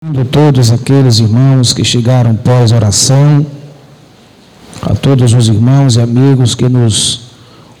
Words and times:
a 0.00 0.24
todos 0.24 0.70
aqueles 0.70 1.18
irmãos 1.18 1.74
que 1.74 1.82
chegaram 1.82 2.36
pós 2.36 2.70
oração, 2.70 3.44
a 4.80 4.94
todos 4.94 5.32
os 5.32 5.48
irmãos 5.48 5.96
e 5.96 6.00
amigos 6.00 6.54
que 6.54 6.68
nos 6.68 7.22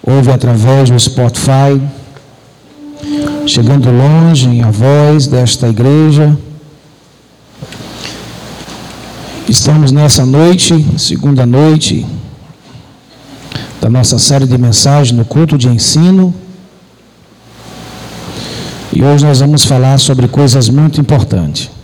ouvem 0.02 0.34
através 0.34 0.90
do 0.90 0.98
Spotify, 0.98 1.80
chegando 3.46 3.88
longe 3.92 4.60
a 4.60 4.68
voz 4.68 5.28
desta 5.28 5.68
igreja. 5.68 6.36
Estamos 9.48 9.92
nessa 9.92 10.26
noite, 10.26 10.74
segunda 10.98 11.46
noite 11.46 12.04
da 13.80 13.88
nossa 13.88 14.18
série 14.18 14.44
de 14.44 14.58
mensagens 14.58 15.16
no 15.16 15.24
culto 15.24 15.56
de 15.56 15.68
ensino. 15.68 16.34
E 18.92 19.04
hoje 19.04 19.24
nós 19.24 19.38
vamos 19.38 19.64
falar 19.64 19.98
sobre 19.98 20.26
coisas 20.26 20.68
muito 20.68 21.00
importantes. 21.00 21.77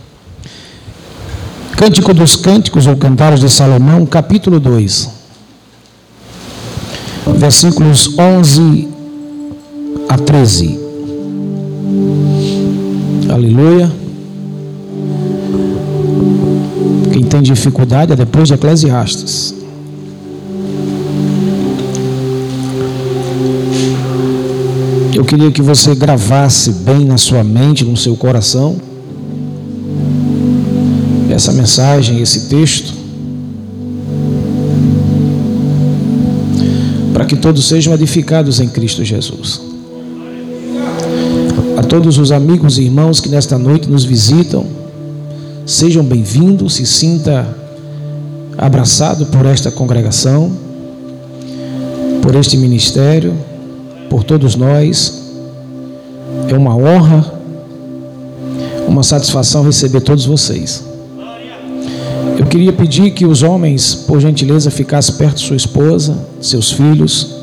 Cântico 1.77 2.13
dos 2.13 2.37
Cânticos 2.37 2.87
ou 2.87 2.95
Cantares 2.95 3.41
de 3.41 3.49
Salomão, 3.49 4.05
capítulo 4.05 4.61
2, 4.61 5.09
versículos 7.35 8.17
11 8.17 8.87
a 10.07 10.17
13. 10.17 10.79
Aleluia. 13.29 13.91
Quem 17.11 17.23
tem 17.23 17.41
dificuldade 17.41 18.13
é 18.13 18.15
depois 18.15 18.47
de 18.47 18.53
Eclesiastes. 18.53 19.53
Eu 25.13 25.25
queria 25.25 25.51
que 25.51 25.61
você 25.61 25.93
gravasse 25.93 26.71
bem 26.71 27.03
na 27.03 27.17
sua 27.17 27.43
mente, 27.43 27.83
no 27.83 27.97
seu 27.97 28.15
coração 28.15 28.94
essa 31.35 31.51
mensagem, 31.51 32.21
esse 32.21 32.47
texto, 32.47 32.93
para 37.13 37.25
que 37.25 37.35
todos 37.35 37.67
sejam 37.67 37.93
edificados 37.93 38.61
em 38.61 38.69
Cristo 38.69 39.03
Jesus. 39.03 39.59
A 41.75 41.83
todos 41.83 42.17
os 42.17 42.31
amigos 42.31 42.77
e 42.77 42.83
irmãos 42.83 43.19
que 43.19 43.27
nesta 43.27 43.57
noite 43.57 43.89
nos 43.89 44.05
visitam, 44.05 44.65
sejam 45.65 46.05
bem-vindos, 46.05 46.75
se 46.75 46.85
sinta 46.85 47.45
abraçado 48.57 49.25
por 49.25 49.45
esta 49.45 49.69
congregação, 49.69 50.49
por 52.21 52.33
este 52.35 52.55
ministério, 52.55 53.35
por 54.09 54.23
todos 54.23 54.55
nós. 54.55 55.21
É 56.47 56.53
uma 56.53 56.77
honra, 56.77 57.33
uma 58.87 59.03
satisfação 59.03 59.63
receber 59.63 59.99
todos 59.99 60.25
vocês. 60.25 60.84
Queria 62.55 62.71
pedir 62.71 63.11
que 63.11 63.25
os 63.25 63.43
homens, 63.43 63.93
por 63.93 64.21
gentileza, 64.21 64.71
ficassem 64.71 65.15
perto 65.15 65.35
de 65.35 65.41
sua 65.41 65.57
esposa, 65.57 66.17
seus 66.39 66.71
filhos, 66.71 67.35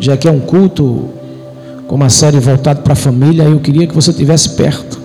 já 0.00 0.16
que 0.16 0.26
é 0.26 0.30
um 0.30 0.40
culto 0.40 1.10
com 1.86 1.94
uma 1.94 2.08
série 2.08 2.40
voltada 2.40 2.80
para 2.80 2.94
a 2.94 2.96
família, 2.96 3.42
eu 3.42 3.60
queria 3.60 3.86
que 3.86 3.94
você 3.94 4.12
estivesse 4.12 4.48
perto. 4.56 4.98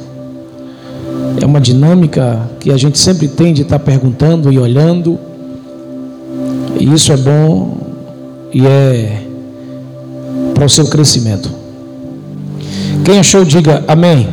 É 1.42 1.45
uma 1.45 1.59
dinâmica 1.59 2.50
que 2.62 2.72
a 2.72 2.78
gente 2.78 2.97
sempre 2.97 3.28
tem 3.28 3.53
de 3.53 3.64
estar 3.64 3.80
perguntando 3.80 4.53
e 4.53 4.58
olhando, 4.58 5.20
e 6.80 6.86
isso 6.86 7.12
é 7.12 7.17
bom 7.17 7.78
e 8.53 8.66
é 8.66 9.22
para 10.53 10.64
o 10.64 10.70
seu 10.70 10.88
crescimento. 10.88 11.52
Quem 13.03 13.20
achou, 13.20 13.44
diga 13.44 13.84
amém. 13.86 14.30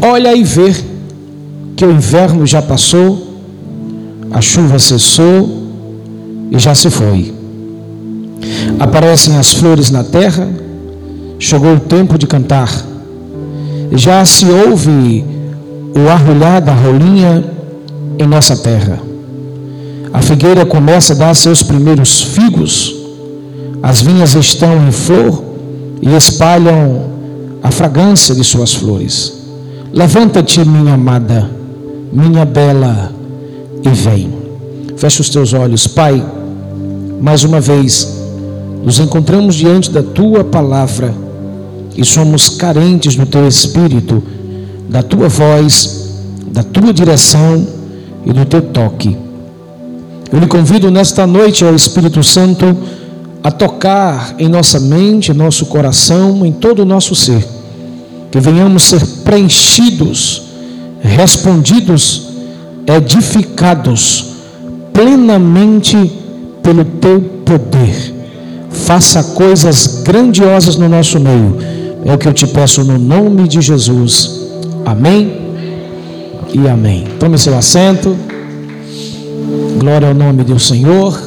Olha 0.00 0.32
e 0.32 0.44
vê 0.44 0.93
que 1.76 1.84
o 1.84 1.90
inverno 1.90 2.46
já 2.46 2.62
passou, 2.62 3.34
a 4.30 4.40
chuva 4.40 4.78
cessou 4.78 5.62
e 6.50 6.58
já 6.58 6.74
se 6.74 6.90
foi. 6.90 7.34
Aparecem 8.78 9.36
as 9.36 9.54
flores 9.54 9.90
na 9.90 10.04
terra, 10.04 10.48
chegou 11.38 11.74
o 11.74 11.80
tempo 11.80 12.16
de 12.18 12.26
cantar. 12.26 12.70
Já 13.92 14.24
se 14.24 14.46
ouve 14.46 15.24
o 15.96 16.08
arrulhar 16.08 16.62
da 16.62 16.72
rolinha 16.72 17.44
em 18.18 18.26
nossa 18.26 18.56
terra. 18.56 19.00
A 20.12 20.22
figueira 20.22 20.64
começa 20.64 21.12
a 21.12 21.16
dar 21.16 21.34
seus 21.34 21.62
primeiros 21.62 22.22
figos, 22.22 22.94
as 23.82 24.00
vinhas 24.00 24.34
estão 24.34 24.86
em 24.86 24.92
flor 24.92 25.42
e 26.00 26.14
espalham 26.14 27.04
a 27.62 27.70
fragrância 27.70 28.34
de 28.34 28.44
suas 28.44 28.74
flores. 28.74 29.32
Levanta-te, 29.92 30.64
minha 30.64 30.94
amada 30.94 31.63
minha 32.14 32.44
bela, 32.44 33.12
e 33.82 33.88
vem. 33.88 34.32
Feche 34.96 35.20
os 35.20 35.28
teus 35.28 35.52
olhos, 35.52 35.86
Pai. 35.86 36.24
Mais 37.20 37.42
uma 37.42 37.60
vez, 37.60 38.22
nos 38.84 39.00
encontramos 39.00 39.56
diante 39.56 39.90
da 39.90 40.02
tua 40.02 40.44
palavra 40.44 41.14
e 41.96 42.04
somos 42.04 42.48
carentes 42.48 43.16
do 43.16 43.26
teu 43.26 43.46
espírito, 43.48 44.22
da 44.88 45.02
tua 45.02 45.28
voz, 45.28 46.10
da 46.46 46.62
tua 46.62 46.92
direção 46.92 47.66
e 48.24 48.32
do 48.32 48.44
teu 48.44 48.62
toque. 48.62 49.16
Eu 50.32 50.38
lhe 50.38 50.46
convido 50.46 50.90
nesta 50.90 51.26
noite 51.26 51.64
ao 51.64 51.74
Espírito 51.74 52.22
Santo 52.22 52.76
a 53.42 53.50
tocar 53.50 54.34
em 54.38 54.48
nossa 54.48 54.80
mente, 54.80 55.30
em 55.30 55.34
nosso 55.34 55.66
coração, 55.66 56.44
em 56.46 56.52
todo 56.52 56.80
o 56.80 56.84
nosso 56.84 57.14
ser, 57.14 57.46
que 58.30 58.40
venhamos 58.40 58.84
ser 58.84 59.04
preenchidos 59.22 60.43
respondidos, 61.04 62.30
edificados 62.86 64.32
plenamente 64.92 66.12
pelo 66.62 66.84
teu 66.84 67.20
poder. 67.44 68.14
Faça 68.70 69.22
coisas 69.22 70.02
grandiosas 70.02 70.76
no 70.76 70.88
nosso 70.88 71.20
meio. 71.20 71.58
É 72.04 72.12
o 72.12 72.18
que 72.18 72.26
eu 72.26 72.32
te 72.32 72.46
peço 72.46 72.82
no 72.82 72.98
nome 72.98 73.46
de 73.46 73.60
Jesus. 73.60 74.48
Amém 74.84 75.40
e 76.52 76.66
amém. 76.68 77.04
Tome 77.20 77.38
seu 77.38 77.56
assento. 77.56 78.16
Glória 79.78 80.08
ao 80.08 80.14
nome 80.14 80.42
do 80.42 80.58
Senhor. 80.58 81.20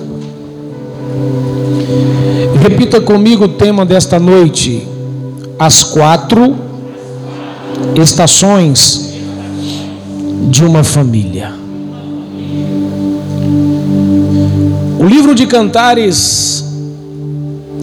Repita 2.62 3.00
comigo 3.00 3.46
o 3.46 3.50
tema 3.50 3.86
desta 3.86 4.20
noite: 4.20 4.88
as 5.58 5.84
quatro 5.84 6.56
estações 7.96 9.07
de 10.50 10.64
uma 10.64 10.84
família. 10.84 11.54
O 15.00 15.06
livro 15.06 15.34
de 15.34 15.48
Cantares 15.48 16.64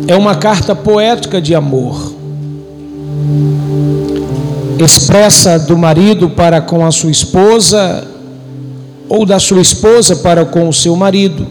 é 0.06 0.16
uma 0.16 0.34
carta 0.34 0.74
poética 0.74 1.40
de 1.40 1.54
amor, 1.54 2.14
expressa 4.78 5.58
do 5.58 5.76
marido 5.76 6.30
para 6.30 6.60
com 6.60 6.84
a 6.84 6.90
sua 6.90 7.10
esposa 7.10 8.06
ou 9.08 9.24
da 9.24 9.38
sua 9.38 9.60
esposa 9.60 10.16
para 10.16 10.44
com 10.44 10.68
o 10.68 10.72
seu 10.72 10.96
marido. 10.96 11.46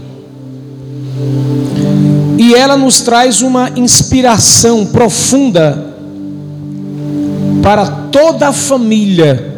E 2.37 2.53
ela 2.53 2.75
nos 2.75 3.01
traz 3.01 3.41
uma 3.41 3.69
inspiração 3.75 4.85
profunda 4.85 5.93
para 7.61 7.85
toda 8.11 8.49
a 8.49 8.53
família 8.53 9.52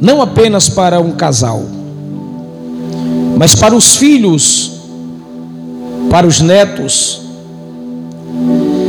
não 0.00 0.20
apenas 0.20 0.68
para 0.68 1.00
um 1.00 1.12
casal, 1.12 1.64
mas 3.36 3.54
para 3.54 3.74
os 3.74 3.96
filhos, 3.96 4.72
para 6.10 6.26
os 6.26 6.40
netos. 6.40 7.20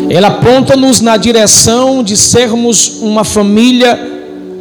Ela 0.09 0.28
aponta-nos 0.28 1.02
na 1.02 1.18
direção 1.18 2.03
de 2.03 2.16
sermos 2.16 3.00
uma 3.02 3.24
família 3.24 4.00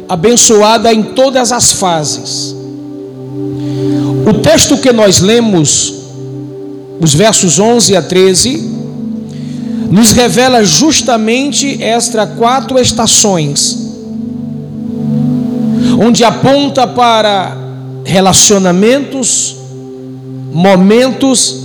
abençoada 0.07 0.93
em 0.93 1.03
todas 1.03 1.51
as 1.51 1.73
fases. 1.73 2.55
O 4.25 4.33
texto 4.41 4.77
que 4.77 4.91
nós 4.91 5.19
lemos, 5.19 5.93
os 6.99 7.13
versos 7.13 7.59
11 7.59 7.95
a 7.95 8.01
13, 8.01 8.71
nos 9.91 10.11
revela 10.11 10.63
justamente 10.63 11.83
estas 11.83 12.29
quatro 12.37 12.79
estações 12.79 13.82
onde 15.99 16.23
aponta 16.23 16.87
para 16.87 17.57
relacionamentos, 18.05 19.55
momentos, 20.51 21.55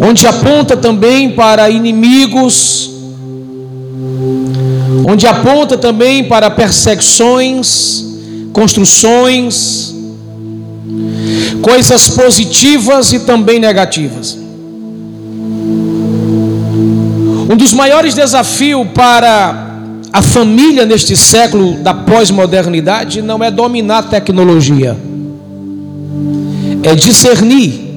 onde 0.00 0.26
aponta 0.26 0.76
também 0.76 1.32
para 1.32 1.68
inimigos, 1.70 2.90
onde 5.06 5.26
aponta 5.26 5.76
também 5.76 6.24
para 6.24 6.50
perseguições, 6.50 8.04
construções, 8.52 9.94
coisas 11.62 12.08
positivas 12.10 13.12
e 13.12 13.20
também 13.20 13.58
negativas. 13.58 14.38
Um 17.50 17.56
dos 17.56 17.72
maiores 17.72 18.14
desafios 18.14 18.86
para 18.94 19.69
a 20.12 20.22
família 20.22 20.84
neste 20.84 21.16
século 21.16 21.74
da 21.78 21.94
pós-modernidade 21.94 23.22
não 23.22 23.42
é 23.42 23.50
dominar 23.50 23.98
a 23.98 24.02
tecnologia, 24.02 24.96
é 26.82 26.94
discernir 26.94 27.88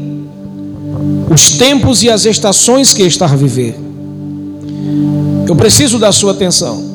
os 1.33 1.51
tempos 1.51 2.03
e 2.03 2.09
as 2.09 2.25
estações 2.25 2.93
que 2.93 3.03
está 3.03 3.25
a 3.25 3.35
viver. 3.35 3.75
Eu 5.47 5.55
preciso 5.55 5.97
da 5.97 6.11
sua 6.11 6.31
atenção. 6.31 6.93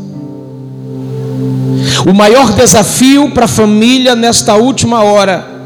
O 2.07 2.13
maior 2.13 2.53
desafio 2.53 3.31
para 3.31 3.47
a 3.47 3.49
família 3.49 4.15
nesta 4.15 4.55
última 4.55 5.03
hora 5.03 5.59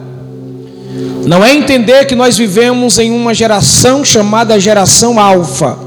não 1.26 1.44
é 1.44 1.54
entender 1.54 2.06
que 2.06 2.14
nós 2.14 2.36
vivemos 2.36 2.98
em 2.98 3.10
uma 3.10 3.32
geração 3.32 4.04
chamada 4.04 4.58
geração 4.58 5.20
alfa, 5.20 5.78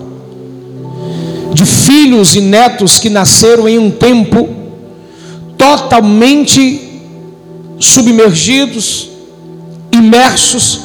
filhos 1.66 2.36
e 2.36 2.42
netos 2.42 3.00
que 3.00 3.10
nasceram 3.10 3.68
em 3.68 3.78
um 3.78 3.92
tempo 3.92 4.50
totalmente 5.58 7.02
submergidos, 7.80 9.10
imersos 9.92 10.82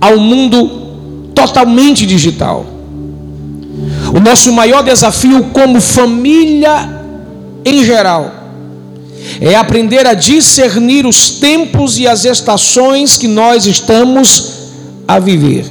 ao 0.00 0.18
mundo 0.18 1.30
totalmente 1.34 2.06
digital. 2.06 2.66
O 4.14 4.20
nosso 4.20 4.52
maior 4.52 4.82
desafio 4.82 5.44
como 5.52 5.80
família 5.80 7.00
em 7.64 7.84
geral 7.84 8.34
é 9.40 9.54
aprender 9.54 10.06
a 10.06 10.14
discernir 10.14 11.06
os 11.06 11.30
tempos 11.30 11.98
e 11.98 12.06
as 12.06 12.24
estações 12.24 13.16
que 13.16 13.28
nós 13.28 13.66
estamos 13.66 14.52
a 15.06 15.18
viver. 15.18 15.64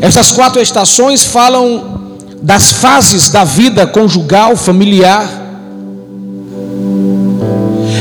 Essas 0.00 0.32
quatro 0.32 0.60
estações 0.60 1.24
falam 1.24 2.05
das 2.42 2.72
fases 2.72 3.28
da 3.28 3.44
vida 3.44 3.86
conjugal, 3.86 4.56
familiar. 4.56 5.28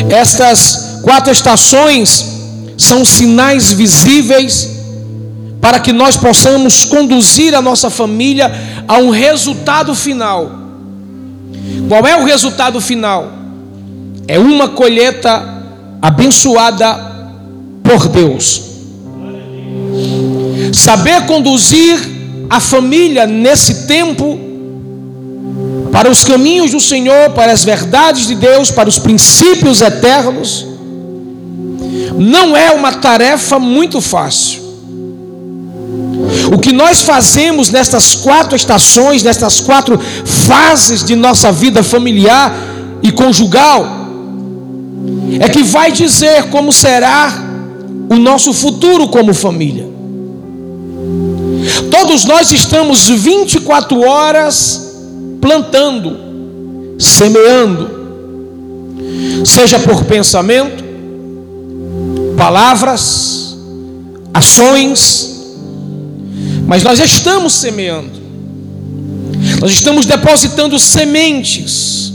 Estas 0.10 1.00
quatro 1.02 1.32
estações 1.32 2.26
são 2.78 3.06
sinais 3.06 3.72
visíveis 3.72 4.70
para 5.62 5.80
que 5.80 5.92
nós 5.92 6.16
possamos 6.16 6.86
conduzir 6.86 7.56
a 7.56 7.62
nossa 7.62 7.90
família 7.90 8.52
a 8.88 8.98
um 8.98 9.10
resultado 9.10 9.96
final. 9.96 10.52
Qual 11.88 12.06
é 12.06 12.16
o 12.16 12.26
resultado 12.26 12.80
final? 12.80 13.32
É 14.28 14.38
uma 14.38 14.70
colheita 14.70 15.44
abençoada 16.02 17.14
por 17.84 18.08
Deus. 18.08 18.62
Saber 20.74 21.26
conduzir 21.26 22.15
a 22.50 22.60
família 22.60 23.26
nesse 23.26 23.88
tempo 23.88 24.40
para 25.92 26.10
os 26.10 26.24
caminhos 26.26 26.72
do 26.72 26.80
Senhor, 26.80 27.30
para 27.32 27.52
as 27.52 27.64
verdades 27.64 28.28
de 28.28 28.36
Deus, 28.36 28.70
para 28.70 28.90
os 28.90 29.00
princípios 29.00 29.82
eternos, 29.82 30.68
não 32.18 32.56
é 32.56 32.72
uma 32.72 32.92
tarefa 32.92 33.58
muito 33.58 34.02
fácil. 34.02 34.62
O 36.54 36.60
que 36.60 36.74
nós 36.74 37.02
fazemos 37.02 37.70
nestas 37.70 38.16
quatro 38.16 38.56
estações, 38.56 39.24
nestas 39.24 39.60
quatro 39.62 39.98
fases 40.26 41.04
de 41.04 41.16
nossa 41.16 41.52
vida 41.52 41.82
familiar 41.82 42.54
e 43.02 43.12
conjugal, 43.12 43.86
é 45.40 45.48
que 45.48 45.64
vai 45.64 45.92
dizer 45.92 46.50
como 46.50 46.74
será 46.74 47.42
o 48.10 48.16
nosso 48.16 48.54
futuro 48.54 49.08
como 49.08 49.34
família. 49.34 49.95
Todos 51.90 52.26
nós 52.26 52.52
estamos 52.52 53.08
24 53.10 54.02
horas 54.02 54.94
plantando, 55.42 56.18
semeando, 57.00 57.90
seja 59.46 59.80
por 59.80 60.04
pensamento, 60.06 60.84
palavras, 62.38 63.58
ações, 64.34 65.34
mas 66.68 66.84
nós 66.84 67.00
estamos 67.00 67.54
semeando, 67.54 68.20
nós 69.62 69.72
estamos 69.72 70.06
depositando 70.06 70.78
sementes, 70.80 72.14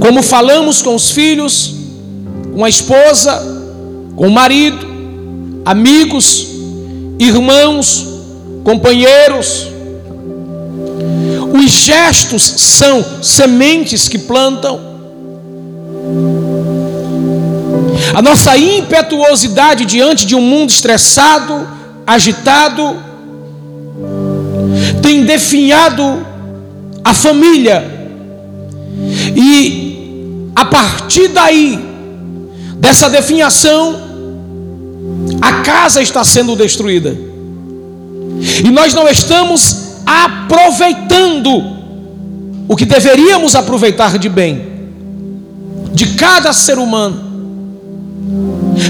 como 0.00 0.22
falamos 0.22 0.82
com 0.82 0.94
os 0.94 1.10
filhos, 1.10 1.74
com 2.54 2.64
a 2.64 2.68
esposa, 2.68 3.40
com 4.16 4.28
o 4.28 4.30
marido, 4.30 4.86
amigos, 5.64 6.53
irmãos, 7.18 8.06
companheiros. 8.64 9.68
Os 11.52 11.70
gestos 11.70 12.42
são 12.42 13.04
sementes 13.22 14.08
que 14.08 14.18
plantam. 14.18 14.94
A 18.14 18.22
nossa 18.22 18.56
impetuosidade 18.56 19.84
diante 19.84 20.26
de 20.26 20.34
um 20.34 20.40
mundo 20.40 20.70
estressado, 20.70 21.66
agitado, 22.06 22.96
tem 25.02 25.24
definhado 25.24 26.26
a 27.04 27.12
família, 27.12 27.84
e 29.36 30.48
a 30.54 30.64
partir 30.64 31.28
daí, 31.28 31.78
dessa 32.76 33.10
definhação, 33.10 34.03
a 35.44 35.60
casa 35.60 36.00
está 36.00 36.24
sendo 36.24 36.56
destruída, 36.56 37.14
e 38.64 38.70
nós 38.70 38.94
não 38.94 39.06
estamos 39.06 39.98
aproveitando 40.06 41.62
o 42.66 42.74
que 42.74 42.86
deveríamos 42.86 43.54
aproveitar 43.54 44.18
de 44.18 44.30
bem, 44.30 44.64
de 45.92 46.14
cada 46.14 46.50
ser 46.54 46.78
humano, 46.78 47.20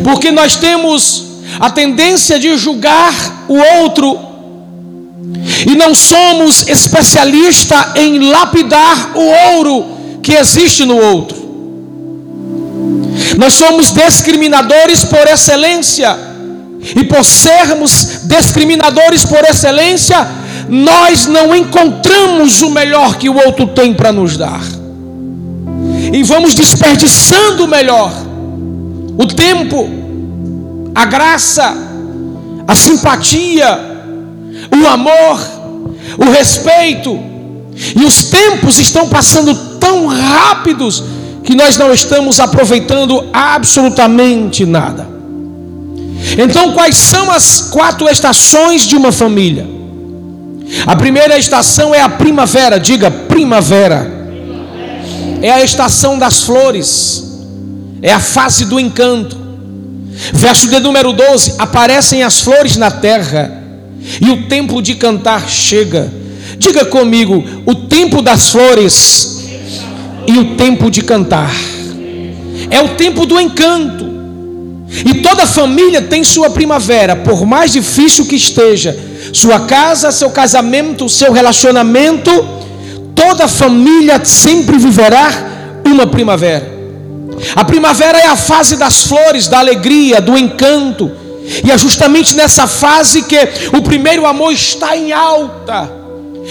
porque 0.04 0.30
nós 0.30 0.54
temos 0.54 1.24
a 1.58 1.68
tendência 1.70 2.38
de 2.38 2.56
julgar 2.56 3.46
o 3.48 3.56
outro, 3.82 4.16
e 5.66 5.74
não 5.74 5.92
somos 5.92 6.68
especialistas 6.68 7.96
em 7.96 8.30
lapidar 8.30 9.10
o 9.16 9.56
ouro 9.56 9.86
que 10.22 10.34
existe 10.34 10.84
no 10.84 10.96
outro. 10.96 11.42
Nós 13.36 13.54
somos 13.54 13.90
discriminadores 13.90 15.04
por 15.04 15.26
excelência, 15.26 16.33
e 16.94 17.04
por 17.04 17.24
sermos 17.24 18.20
discriminadores 18.24 19.24
por 19.24 19.44
excelência, 19.44 20.26
nós 20.68 21.26
não 21.26 21.54
encontramos 21.54 22.62
o 22.62 22.70
melhor 22.70 23.16
que 23.16 23.28
o 23.28 23.36
outro 23.36 23.66
tem 23.68 23.94
para 23.94 24.12
nos 24.12 24.36
dar, 24.36 24.62
e 26.12 26.22
vamos 26.22 26.54
desperdiçando 26.54 27.64
o 27.64 27.68
melhor, 27.68 28.12
o 29.16 29.26
tempo, 29.26 29.88
a 30.94 31.04
graça, 31.04 31.74
a 32.66 32.74
simpatia, 32.74 33.94
o 34.70 34.86
amor, 34.86 35.40
o 36.18 36.30
respeito. 36.30 37.18
E 37.96 38.04
os 38.04 38.24
tempos 38.24 38.78
estão 38.78 39.08
passando 39.08 39.54
tão 39.78 40.06
rápidos 40.06 41.02
que 41.42 41.54
nós 41.54 41.76
não 41.76 41.92
estamos 41.92 42.38
aproveitando 42.38 43.28
absolutamente 43.32 44.64
nada. 44.64 45.13
Então, 46.38 46.72
quais 46.72 46.96
são 46.96 47.30
as 47.30 47.60
quatro 47.70 48.08
estações 48.08 48.86
de 48.86 48.96
uma 48.96 49.12
família? 49.12 49.66
A 50.86 50.96
primeira 50.96 51.38
estação 51.38 51.94
é 51.94 52.00
a 52.00 52.08
primavera, 52.08 52.78
diga 52.78 53.10
primavera. 53.10 54.10
É 55.42 55.50
a 55.50 55.62
estação 55.62 56.18
das 56.18 56.42
flores, 56.42 57.22
é 58.00 58.12
a 58.12 58.18
fase 58.18 58.64
do 58.64 58.80
encanto. 58.80 59.36
Verso 60.32 60.68
de 60.68 60.80
número 60.80 61.12
12: 61.12 61.54
Aparecem 61.58 62.22
as 62.22 62.40
flores 62.40 62.76
na 62.76 62.90
terra, 62.90 63.62
e 64.20 64.30
o 64.30 64.46
tempo 64.48 64.80
de 64.80 64.94
cantar 64.94 65.48
chega. 65.48 66.10
Diga 66.58 66.84
comigo: 66.84 67.44
o 67.66 67.74
tempo 67.74 68.22
das 68.22 68.50
flores 68.50 69.44
e 70.26 70.38
o 70.38 70.54
tempo 70.56 70.90
de 70.90 71.02
cantar. 71.02 71.54
É 72.70 72.80
o 72.80 72.90
tempo 72.90 73.26
do 73.26 73.38
encanto. 73.38 74.13
E 74.88 75.22
toda 75.22 75.46
família 75.46 76.02
tem 76.02 76.22
sua 76.22 76.50
primavera, 76.50 77.16
por 77.16 77.46
mais 77.46 77.72
difícil 77.72 78.26
que 78.26 78.36
esteja, 78.36 78.96
sua 79.32 79.60
casa, 79.60 80.12
seu 80.12 80.30
casamento, 80.30 81.08
seu 81.08 81.32
relacionamento, 81.32 82.30
toda 83.14 83.48
família 83.48 84.22
sempre 84.24 84.78
viverá 84.78 85.28
uma 85.86 86.06
primavera. 86.06 86.72
A 87.56 87.64
primavera 87.64 88.18
é 88.18 88.26
a 88.26 88.36
fase 88.36 88.76
das 88.76 89.02
flores, 89.02 89.48
da 89.48 89.58
alegria, 89.58 90.20
do 90.20 90.36
encanto. 90.36 91.10
E 91.64 91.70
é 91.70 91.76
justamente 91.76 92.34
nessa 92.34 92.66
fase 92.66 93.22
que 93.22 93.38
o 93.76 93.82
primeiro 93.82 94.24
amor 94.26 94.52
está 94.52 94.96
em 94.96 95.12
alta. 95.12 96.03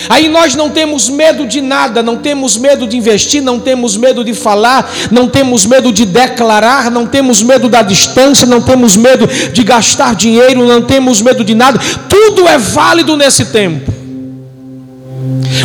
Aí 0.10 0.28
nós 0.28 0.56
não 0.56 0.70
temos 0.70 1.10
medo 1.10 1.46
de 1.46 1.62
nada, 1.62 2.02
não 2.02 2.18
temos 2.18 2.58
medo 2.58 2.88
de 2.88 2.98
investir, 2.98 3.42
não 3.42 3.60
temos 3.60 3.96
medo 3.96 4.24
de 4.24 4.34
falar, 4.34 4.92
não 5.12 5.28
temos 5.28 5.66
medo 5.66 5.92
de 5.92 6.06
declarar, 6.06 6.90
não 6.90 7.06
temos 7.06 7.44
medo 7.44 7.70
da 7.70 7.82
distância, 7.82 8.48
não 8.48 8.62
temos 8.62 8.98
medo 8.98 9.28
de 9.28 9.64
gastar 9.64 10.16
dinheiro, 10.16 10.66
não 10.66 10.82
temos 10.82 11.22
medo 11.22 11.44
de 11.44 11.54
nada. 11.54 11.80
Tudo 12.10 12.48
é 12.48 12.58
válido 12.58 13.16
nesse 13.16 13.46
tempo. 13.46 13.94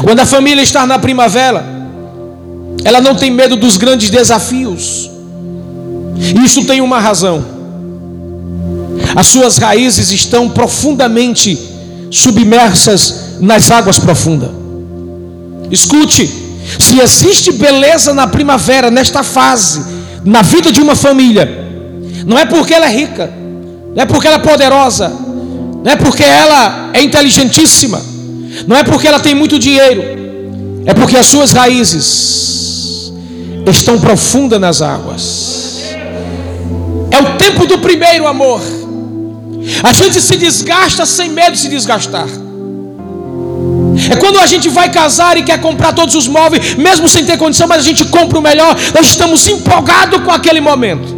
Quando 0.04 0.20
a 0.20 0.26
família 0.26 0.62
está 0.62 0.87
na 0.87 0.99
primavera, 0.99 1.64
ela 2.85 3.00
não 3.00 3.14
tem 3.14 3.30
medo 3.30 3.56
dos 3.56 3.76
grandes 3.76 4.11
desafios. 4.11 5.11
Isso 6.44 6.64
tem 6.64 6.80
uma 6.80 7.00
razão. 7.00 7.44
As 9.16 9.26
suas 9.26 9.56
raízes 9.56 10.11
estão 10.12 10.49
profundamente 10.49 11.58
submersas 12.11 13.27
nas 13.40 13.71
águas 13.71 13.99
profundas. 13.99 14.50
Escute, 15.71 16.26
se 16.78 17.00
existe 17.00 17.52
beleza 17.52 18.12
na 18.14 18.26
primavera, 18.26 18.90
nesta 18.90 19.23
fase, 19.23 19.85
na 20.25 20.42
vida 20.42 20.73
de 20.73 20.80
uma 20.80 20.95
família, 20.95 21.66
não 22.26 22.38
é 22.38 22.45
porque 22.47 22.75
ela 22.75 22.87
é 22.87 22.90
rica, 22.90 23.30
não 23.95 24.02
é 24.02 24.07
porque 24.07 24.26
ela 24.26 24.37
é 24.37 24.40
poderosa, 24.40 25.09
não 25.85 25.90
é 25.90 25.97
porque 25.97 26.23
ela 26.23 26.90
é 26.92 27.02
inteligentíssima, 27.02 28.00
não 28.66 28.76
é 28.76 28.85
porque 28.85 29.07
ela 29.07 29.21
tem 29.21 29.35
muito 29.35 29.59
dinheiro, 29.59 30.02
é 30.85 30.95
porque 30.95 31.16
as 31.16 31.26
suas 31.26 31.52
raízes 31.52 33.12
estão 33.66 33.99
profundas 33.99 34.61
nas 34.61 34.80
águas. 34.80 35.59
É 37.11 37.21
o 37.21 37.37
tempo 37.37 37.66
do 37.66 37.78
primeiro 37.78 38.26
amor. 38.26 38.61
A 39.83 39.92
gente 39.92 40.21
se 40.21 40.37
desgasta 40.37 41.04
sem 41.04 41.30
medo 41.30 41.52
de 41.52 41.59
se 41.59 41.68
desgastar. 41.68 42.28
É 44.11 44.17
quando 44.17 44.38
a 44.38 44.47
gente 44.47 44.69
vai 44.69 44.90
casar 44.90 45.37
e 45.37 45.43
quer 45.43 45.61
comprar 45.61 45.93
todos 45.93 46.14
os 46.14 46.28
móveis, 46.28 46.75
mesmo 46.76 47.09
sem 47.09 47.25
ter 47.25 47.37
condição, 47.37 47.67
mas 47.67 47.78
a 47.78 47.85
gente 47.85 48.05
compra 48.07 48.38
o 48.38 48.43
melhor, 48.43 48.76
nós 48.95 49.07
estamos 49.07 49.47
empolgados 49.49 50.23
com 50.23 50.31
aquele 50.31 50.61
momento. 50.61 51.17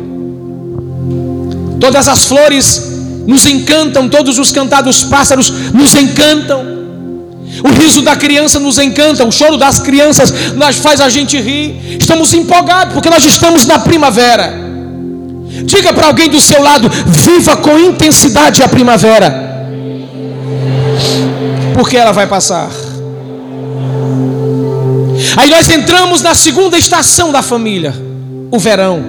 Todas 1.78 2.08
as 2.08 2.24
flores 2.24 2.90
nos 3.26 3.46
encantam, 3.46 4.08
todos 4.08 4.38
os 4.38 4.50
cantados 4.50 5.02
pássaros 5.04 5.50
nos 5.72 5.94
encantam. 5.94 6.80
O 7.64 7.68
riso 7.68 8.02
da 8.02 8.14
criança 8.16 8.60
nos 8.60 8.78
encanta, 8.78 9.24
o 9.24 9.32
choro 9.32 9.56
das 9.56 9.80
crianças 9.80 10.54
nós 10.54 10.76
faz 10.76 11.00
a 11.00 11.08
gente 11.08 11.38
rir. 11.40 11.98
Estamos 11.98 12.32
empolgados 12.32 12.94
porque 12.94 13.10
nós 13.10 13.24
estamos 13.24 13.66
na 13.66 13.78
primavera. 13.78 14.54
Diga 15.64 15.92
para 15.92 16.06
alguém 16.06 16.28
do 16.28 16.40
seu 16.40 16.62
lado: 16.62 16.88
viva 17.06 17.56
com 17.56 17.78
intensidade 17.78 18.62
a 18.62 18.68
primavera. 18.68 19.49
Porque 21.80 21.96
ela 21.96 22.12
vai 22.12 22.26
passar. 22.26 22.68
Aí 25.34 25.48
nós 25.48 25.70
entramos 25.70 26.20
na 26.20 26.34
segunda 26.34 26.76
estação 26.76 27.32
da 27.32 27.40
família, 27.40 27.94
o 28.50 28.58
verão. 28.58 29.02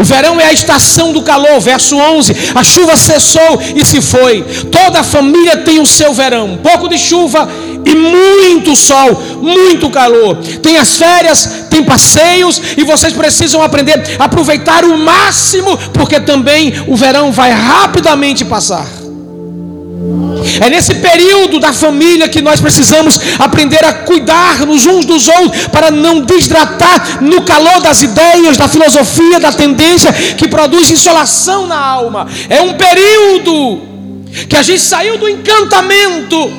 O 0.00 0.02
verão 0.02 0.40
é 0.40 0.46
a 0.46 0.52
estação 0.52 1.12
do 1.12 1.22
calor, 1.22 1.60
verso 1.60 1.96
11. 1.96 2.34
A 2.56 2.64
chuva 2.64 2.96
cessou 2.96 3.62
e 3.76 3.84
se 3.84 4.02
foi. 4.02 4.42
Toda 4.72 4.98
a 4.98 5.04
família 5.04 5.58
tem 5.58 5.78
o 5.78 5.86
seu 5.86 6.12
verão. 6.12 6.58
Pouco 6.60 6.88
de 6.88 6.98
chuva 6.98 7.48
e 7.86 7.94
muito 7.94 8.74
sol, 8.74 9.22
muito 9.40 9.88
calor. 9.90 10.38
Tem 10.60 10.76
as 10.76 10.96
férias, 10.96 11.66
tem 11.70 11.84
passeios 11.84 12.60
e 12.76 12.82
vocês 12.82 13.12
precisam 13.12 13.62
aprender 13.62 14.16
a 14.18 14.24
aproveitar 14.24 14.84
o 14.84 14.98
máximo, 14.98 15.78
porque 15.94 16.18
também 16.18 16.72
o 16.88 16.96
verão 16.96 17.30
vai 17.30 17.52
rapidamente 17.52 18.44
passar. 18.44 19.07
É 20.60 20.70
nesse 20.70 20.94
período 20.96 21.58
da 21.58 21.72
família 21.72 22.28
que 22.28 22.40
nós 22.40 22.60
precisamos 22.60 23.18
aprender 23.38 23.84
a 23.84 23.92
cuidar 23.92 24.66
nos 24.66 24.86
uns 24.86 25.04
dos 25.04 25.28
outros 25.28 25.66
para 25.68 25.90
não 25.90 26.20
desidratar 26.20 27.22
no 27.22 27.42
calor 27.42 27.80
das 27.80 28.02
ideias, 28.02 28.56
da 28.56 28.68
filosofia, 28.68 29.40
da 29.40 29.52
tendência 29.52 30.12
que 30.12 30.48
produz 30.48 30.90
insolação 30.90 31.66
na 31.66 31.78
alma. 31.78 32.26
É 32.48 32.60
um 32.62 32.74
período 32.74 33.82
que 34.48 34.56
a 34.56 34.62
gente 34.62 34.80
saiu 34.80 35.18
do 35.18 35.28
encantamento 35.28 36.52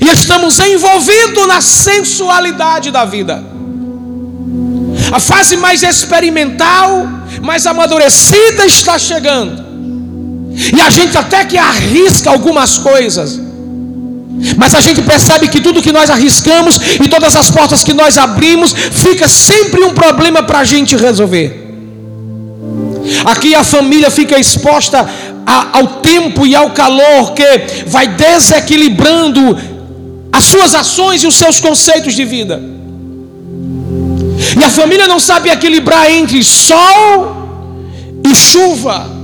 e 0.00 0.08
estamos 0.12 0.58
envolvidos 0.60 1.46
na 1.46 1.60
sensualidade 1.60 2.90
da 2.90 3.04
vida. 3.04 3.42
A 5.12 5.18
fase 5.18 5.56
mais 5.56 5.82
experimental, 5.82 7.08
mais 7.42 7.66
amadurecida 7.66 8.66
está 8.66 8.98
chegando. 8.98 9.69
E 10.76 10.80
a 10.80 10.90
gente 10.90 11.16
até 11.16 11.44
que 11.44 11.56
arrisca 11.56 12.30
algumas 12.30 12.78
coisas. 12.78 13.40
Mas 14.56 14.74
a 14.74 14.80
gente 14.80 15.02
percebe 15.02 15.48
que 15.48 15.60
tudo 15.60 15.82
que 15.82 15.92
nós 15.92 16.08
arriscamos 16.10 16.76
e 17.02 17.08
todas 17.08 17.36
as 17.36 17.50
portas 17.50 17.84
que 17.84 17.92
nós 17.92 18.16
abrimos, 18.16 18.72
fica 18.72 19.28
sempre 19.28 19.82
um 19.84 19.92
problema 19.92 20.42
para 20.42 20.60
a 20.60 20.64
gente 20.64 20.96
resolver. 20.96 21.68
Aqui 23.24 23.54
a 23.54 23.64
família 23.64 24.10
fica 24.10 24.38
exposta 24.38 25.08
a, 25.46 25.78
ao 25.78 25.86
tempo 26.00 26.46
e 26.46 26.54
ao 26.54 26.70
calor 26.70 27.32
que 27.32 27.84
vai 27.86 28.06
desequilibrando 28.06 29.58
as 30.32 30.44
suas 30.44 30.74
ações 30.74 31.22
e 31.22 31.26
os 31.26 31.34
seus 31.34 31.60
conceitos 31.60 32.14
de 32.14 32.24
vida. 32.24 32.60
E 34.58 34.64
a 34.64 34.70
família 34.70 35.06
não 35.06 35.20
sabe 35.20 35.50
equilibrar 35.50 36.10
entre 36.10 36.42
sol 36.42 37.36
e 38.24 38.34
chuva. 38.34 39.19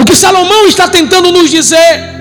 O 0.00 0.04
que 0.04 0.14
Salomão 0.14 0.66
está 0.66 0.86
tentando 0.88 1.32
nos 1.32 1.50
dizer 1.50 2.12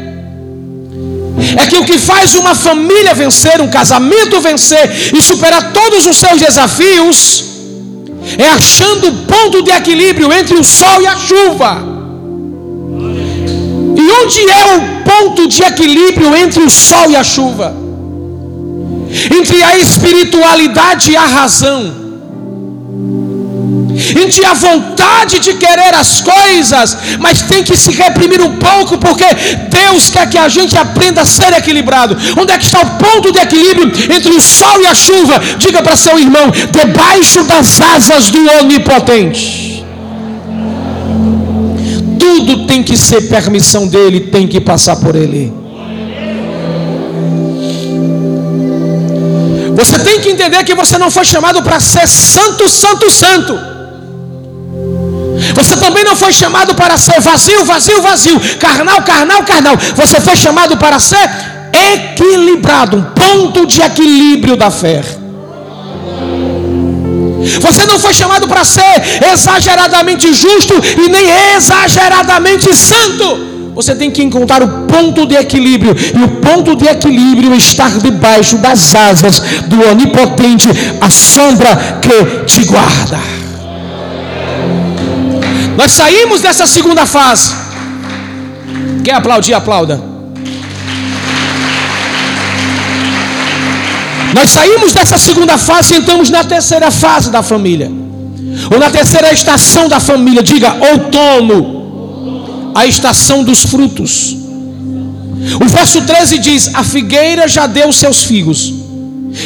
é 1.58 1.66
que 1.68 1.78
o 1.78 1.86
que 1.86 1.98
faz 1.98 2.36
uma 2.36 2.56
família 2.56 3.14
vencer, 3.14 3.62
um 3.62 3.70
casamento 3.70 4.40
vencer 4.40 5.14
e 5.16 5.22
superar 5.22 5.72
todos 5.74 6.06
os 6.06 6.18
seus 6.18 6.40
desafios, 6.40 7.46
é 8.38 8.48
achando 8.48 9.08
o 9.08 9.14
ponto 9.26 9.62
de 9.64 9.72
equilíbrio 9.72 10.32
entre 10.32 10.58
o 10.58 10.64
sol 10.64 11.02
e 11.02 11.08
a 11.08 11.18
chuva. 11.18 11.92
E 13.98 14.12
onde 14.24 14.40
é 14.50 14.76
o 14.76 15.04
ponto 15.04 15.48
de 15.48 15.64
equilíbrio 15.64 16.36
entre 16.36 16.64
o 16.64 16.70
sol 16.70 17.10
e 17.10 17.16
a 17.16 17.24
chuva? 17.24 17.76
Entre 19.38 19.62
a 19.62 19.78
espiritualidade 19.78 21.12
e 21.12 21.16
a 21.18 21.26
razão 21.26 22.01
gente 24.32 24.46
a 24.46 24.54
vontade 24.54 25.40
de 25.40 25.54
querer 25.56 25.94
as 25.94 26.22
coisas, 26.22 26.98
mas 27.20 27.42
tem 27.42 27.64
que 27.64 27.78
se 27.78 27.92
reprimir 27.92 28.42
um 28.42 28.56
pouco, 28.58 28.98
porque 28.98 29.26
Deus 29.70 30.10
quer 30.10 30.30
que 30.30 30.38
a 30.38 30.48
gente 30.48 30.78
aprenda 30.78 31.22
a 31.22 31.26
ser 31.26 31.54
equilibrado. 31.54 32.18
Onde 32.40 32.54
é 32.54 32.58
que 32.58 32.66
está 32.66 32.80
o 32.82 32.92
ponto 32.92 33.32
de 33.32 33.40
equilíbrio 33.40 33.92
entre 34.16 34.32
o 34.32 34.42
sol 34.42 34.82
e 34.82 34.88
a 34.88 34.96
chuva? 34.96 35.40
Diga 35.58 35.82
para 35.84 35.96
seu 35.96 36.18
irmão: 36.18 36.52
debaixo 36.72 37.44
das 37.44 37.82
asas 37.82 38.32
do 38.32 38.40
Onipotente. 38.60 39.86
Tudo 42.18 42.66
tem 42.66 42.82
que 42.82 42.96
ser 42.96 43.22
permissão 43.28 43.88
dele, 43.88 44.22
tem 44.22 44.48
que 44.48 44.62
passar 44.62 44.96
por 44.96 45.16
ele. 45.16 45.54
Você 49.76 49.98
tem 50.00 50.20
que 50.20 50.30
entender 50.30 50.64
que 50.64 50.76
você 50.76 50.98
não 50.98 51.10
foi 51.10 51.26
chamado 51.26 51.64
para 51.64 51.80
ser 51.80 52.08
santo, 52.08 52.70
santo, 52.70 53.10
santo. 53.10 53.71
Você 55.54 55.76
também 55.78 56.04
não 56.04 56.16
foi 56.16 56.32
chamado 56.32 56.76
para 56.76 56.98
ser 56.98 57.20
vazio, 57.20 57.66
vazio, 57.66 58.02
vazio, 58.02 58.40
carnal, 58.60 59.02
carnal, 59.02 59.44
carnal. 59.44 59.78
Você 59.96 60.20
foi 60.22 60.36
chamado 60.36 60.78
para 60.78 61.00
ser 61.00 61.30
equilibrado, 61.74 62.98
um 62.98 63.04
ponto 63.04 63.66
de 63.66 63.82
equilíbrio 63.82 64.56
da 64.56 64.70
fé. 64.70 65.02
Você 67.60 67.86
não 67.86 68.00
foi 68.00 68.14
chamado 68.14 68.48
para 68.48 68.64
ser 68.64 69.02
exageradamente 69.34 70.32
justo 70.34 70.74
e 71.04 71.10
nem 71.10 71.56
exageradamente 71.56 72.74
santo. 72.76 73.50
Você 73.74 73.96
tem 73.96 74.12
que 74.12 74.22
encontrar 74.22 74.62
o 74.62 74.68
ponto 74.86 75.26
de 75.26 75.36
equilíbrio, 75.36 75.96
e 75.96 76.24
o 76.24 76.28
ponto 76.42 76.76
de 76.76 76.86
equilíbrio 76.86 77.54
é 77.54 77.58
estar 77.58 77.90
debaixo 78.00 78.58
das 78.58 78.94
asas 78.94 79.40
do 79.68 79.82
Onipotente, 79.90 80.68
a 81.00 81.10
sombra 81.10 82.00
que 82.02 82.46
te 82.46 82.66
guarda. 82.66 83.41
Nós 85.78 85.92
saímos 85.92 86.42
dessa 86.42 86.68
segunda 86.68 87.06
fase. 87.06 87.56
Quer 89.04 89.14
aplaudir? 89.16 89.54
Aplauda. 89.54 90.02
Nós 94.34 94.50
saímos 94.50 94.94
dessa 94.94 95.18
segunda 95.18 95.58
fase 95.58 95.94
e 95.94 95.98
entramos 95.98 96.30
na 96.30 96.44
terceira 96.44 96.90
fase 96.90 97.30
da 97.30 97.44
família. 97.44 97.92
Ou 98.72 98.80
na 98.80 98.90
terceira 98.90 99.32
estação 99.34 99.88
da 99.88 100.00
família. 100.00 100.44
Diga 100.44 100.76
outono. 100.92 102.72
A 102.76 102.86
estação 102.86 103.44
dos 103.44 103.64
frutos. 103.64 104.38
O 105.60 105.68
verso 105.68 106.02
13 106.02 106.38
diz: 106.38 106.72
A 106.74 106.84
figueira 106.84 107.48
já 107.48 107.66
deu 107.66 107.92
seus 107.92 108.24
figos, 108.24 108.74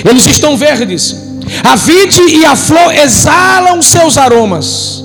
eles 0.03 0.25
estão 0.27 0.57
verdes. 0.57 1.15
A 1.63 1.75
vide 1.75 2.21
e 2.35 2.45
a 2.45 2.55
flor 2.55 2.93
exalam 2.93 3.81
seus 3.81 4.17
aromas. 4.17 5.04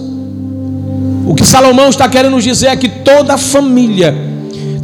O 1.30 1.34
que 1.36 1.46
Salomão 1.46 1.88
está 1.88 2.08
querendo 2.08 2.32
nos 2.32 2.42
dizer 2.42 2.66
é 2.66 2.76
que 2.76 2.88
toda 2.88 3.38
família 3.38 4.12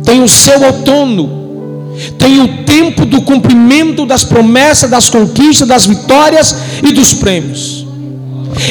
tem 0.04 0.22
o 0.22 0.28
seu 0.28 0.62
outono, 0.62 1.92
tem 2.16 2.40
o 2.40 2.62
tempo 2.62 3.04
do 3.04 3.20
cumprimento 3.20 4.06
das 4.06 4.22
promessas, 4.22 4.88
das 4.88 5.10
conquistas, 5.10 5.66
das 5.66 5.86
vitórias 5.86 6.56
e 6.84 6.92
dos 6.92 7.14
prêmios. 7.14 7.84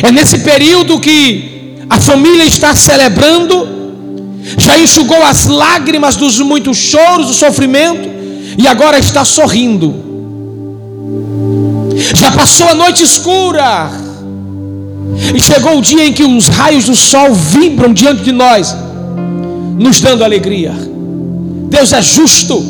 É 0.01 0.09
nesse 0.09 0.39
período 0.39 1.01
que 1.01 1.75
a 1.89 1.99
família 1.99 2.45
está 2.45 2.73
celebrando, 2.73 3.67
já 4.57 4.79
enxugou 4.79 5.21
as 5.21 5.45
lágrimas 5.45 6.15
dos 6.15 6.39
muitos 6.39 6.77
choros, 6.77 7.27
do 7.27 7.33
sofrimento, 7.33 8.07
e 8.57 8.65
agora 8.69 8.97
está 8.97 9.25
sorrindo. 9.25 9.93
Já 12.15 12.31
passou 12.31 12.69
a 12.69 12.73
noite 12.73 13.03
escura. 13.03 14.04
E 15.33 15.39
chegou 15.39 15.77
o 15.77 15.81
dia 15.81 16.05
em 16.05 16.13
que 16.13 16.23
os 16.23 16.47
raios 16.47 16.85
do 16.85 16.95
sol 16.95 17.33
vibram 17.33 17.93
diante 17.93 18.23
de 18.23 18.31
nós, 18.31 18.75
nos 19.77 19.99
dando 19.99 20.23
alegria. 20.23 20.73
Deus 21.69 21.93
é 21.93 22.01
justo. 22.01 22.63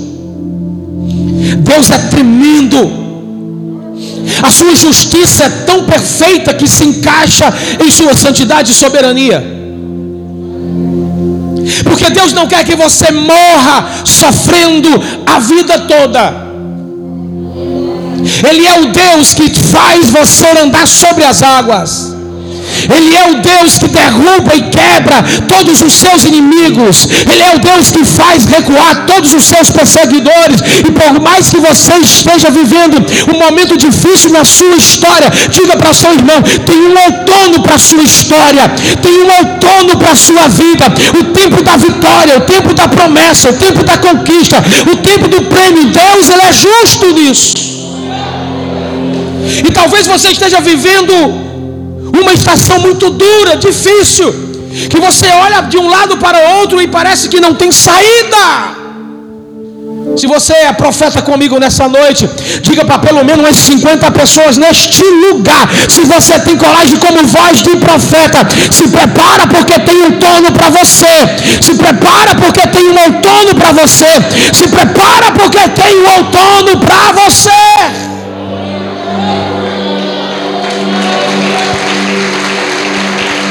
Deus 1.59 1.89
é 1.91 1.97
tremendo. 2.09 3.05
A 4.41 4.51
sua 4.51 4.75
justiça 4.75 5.43
é 5.43 5.49
tão 5.65 5.83
perfeita 5.85 6.53
que 6.53 6.67
se 6.67 6.83
encaixa 6.83 7.53
em 7.83 7.89
sua 7.91 8.15
santidade 8.15 8.71
e 8.71 8.75
soberania. 8.75 9.55
Porque 11.83 12.09
Deus 12.09 12.33
não 12.33 12.47
quer 12.47 12.63
que 12.63 12.75
você 12.75 13.11
morra 13.11 13.87
sofrendo 14.03 14.89
a 15.25 15.39
vida 15.39 15.79
toda. 15.79 16.45
Ele 18.47 18.65
é 18.65 18.79
o 18.81 18.91
Deus 18.91 19.33
que 19.33 19.49
faz 19.49 20.09
você 20.09 20.47
andar 20.59 20.87
sobre 20.87 21.23
as 21.23 21.41
águas. 21.43 22.14
Ele 22.95 23.15
é 23.15 23.31
o 23.31 23.35
Deus 23.41 23.77
que 23.77 23.87
derruba 23.87 24.55
e 24.55 24.63
quebra 24.69 25.23
todos 25.47 25.81
os 25.81 25.93
seus 25.93 26.25
inimigos. 26.25 27.07
Ele 27.31 27.43
é 27.43 27.55
o 27.55 27.59
Deus 27.59 27.91
que 27.91 28.03
faz 28.03 28.45
recuar 28.45 29.05
todos 29.05 29.33
os 29.33 29.43
seus 29.43 29.69
perseguidores. 29.69 30.59
E 30.87 30.91
por 30.91 31.21
mais 31.21 31.49
que 31.49 31.59
você 31.59 31.93
esteja 31.97 32.49
vivendo 32.49 32.97
um 33.33 33.37
momento 33.37 33.77
difícil 33.77 34.31
na 34.31 34.43
sua 34.43 34.75
história, 34.75 35.31
diga 35.49 35.77
para 35.77 35.93
seu 35.93 36.13
irmão: 36.13 36.41
tem 36.65 36.79
um 36.79 36.95
outono 37.05 37.63
para 37.63 37.75
a 37.75 37.79
sua 37.79 38.03
história, 38.03 38.69
tem 39.01 39.13
um 39.23 39.29
outono 39.39 39.97
para 39.97 40.11
a 40.11 40.15
sua 40.15 40.47
vida. 40.47 40.85
O 41.19 41.23
tempo 41.39 41.63
da 41.63 41.77
vitória, 41.77 42.37
o 42.37 42.41
tempo 42.41 42.73
da 42.73 42.87
promessa, 42.87 43.49
o 43.49 43.53
tempo 43.53 43.83
da 43.83 43.97
conquista, 43.97 44.63
o 44.91 44.97
tempo 44.97 45.27
do 45.27 45.43
prêmio. 45.43 45.85
Deus, 45.85 46.29
Ele 46.29 46.41
é 46.41 46.53
justo 46.53 47.13
nisso. 47.13 47.53
E 49.67 49.71
talvez 49.71 50.07
você 50.07 50.29
esteja 50.29 50.59
vivendo 50.59 51.44
uma 52.21 52.33
estação 52.33 52.79
muito 52.79 53.09
dura, 53.09 53.57
difícil, 53.57 54.33
que 54.89 54.99
você 54.99 55.27
olha 55.27 55.61
de 55.61 55.77
um 55.77 55.87
lado 55.87 56.17
para 56.17 56.37
o 56.37 56.59
outro 56.59 56.81
e 56.81 56.87
parece 56.87 57.29
que 57.29 57.39
não 57.39 57.53
tem 57.53 57.71
saída. 57.71 58.85
Se 60.17 60.27
você 60.27 60.53
é 60.53 60.71
profeta 60.71 61.21
comigo 61.21 61.59
nessa 61.59 61.87
noite, 61.89 62.29
diga 62.61 62.85
para 62.85 62.99
pelo 62.99 63.23
menos 63.23 63.45
umas 63.45 63.57
50 63.57 64.11
pessoas 64.11 64.57
neste 64.57 65.03
lugar. 65.03 65.69
Se 65.89 66.01
você 66.01 66.39
tem 66.39 66.55
coragem 66.57 66.97
como 66.97 67.25
voz 67.27 67.61
de 67.61 67.75
profeta, 67.75 68.39
se 68.71 68.87
prepara 68.87 69.47
porque 69.47 69.77
tem 69.79 70.03
um 70.03 70.11
tono 70.11 70.51
para 70.53 70.69
você. 70.69 71.15
Se 71.61 71.75
prepara 71.75 72.35
porque 72.35 72.65
tem 72.67 72.89
um 72.89 72.97
outono 73.05 73.55
para 73.55 73.71
você. 73.73 74.07
Se 74.53 74.67
prepara 74.69 75.31
porque 75.31 75.67
tem 75.69 75.95
um 75.97 76.17
outono 76.17 76.77
para 76.79 77.11
você. 77.11 77.49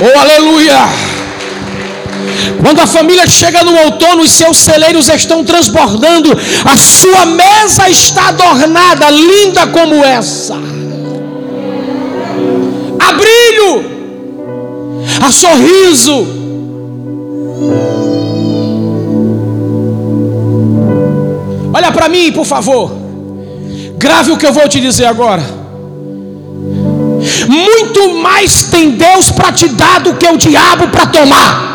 Oh, 0.00 0.18
aleluia! 0.18 0.88
Quando 2.60 2.80
a 2.80 2.86
família 2.86 3.26
chega 3.26 3.62
no 3.62 3.76
outono, 3.84 4.22
os 4.22 4.32
seus 4.32 4.56
celeiros 4.58 5.08
estão 5.08 5.44
transbordando, 5.44 6.36
a 6.64 6.76
sua 6.76 7.26
mesa 7.26 7.88
está 7.88 8.28
adornada, 8.28 9.08
linda 9.10 9.66
como 9.68 10.04
essa. 10.04 10.54
A 12.98 13.12
brilho, 13.12 13.84
a 15.22 15.30
sorriso. 15.30 16.26
Olha 21.72 21.92
para 21.92 22.08
mim, 22.08 22.32
por 22.32 22.44
favor. 22.44 22.90
Grave 23.96 24.32
o 24.32 24.36
que 24.36 24.46
eu 24.46 24.52
vou 24.52 24.68
te 24.68 24.80
dizer 24.80 25.06
agora 25.06 25.63
muito 27.49 28.14
mais 28.23 28.64
tem 28.64 28.90
Deus 28.93 29.31
para 29.31 29.52
te 29.52 29.69
dar 29.69 30.00
do 30.00 30.14
que 30.14 30.26
o 30.26 30.37
diabo 30.37 30.88
para 30.88 31.07
tomar. 31.07 31.75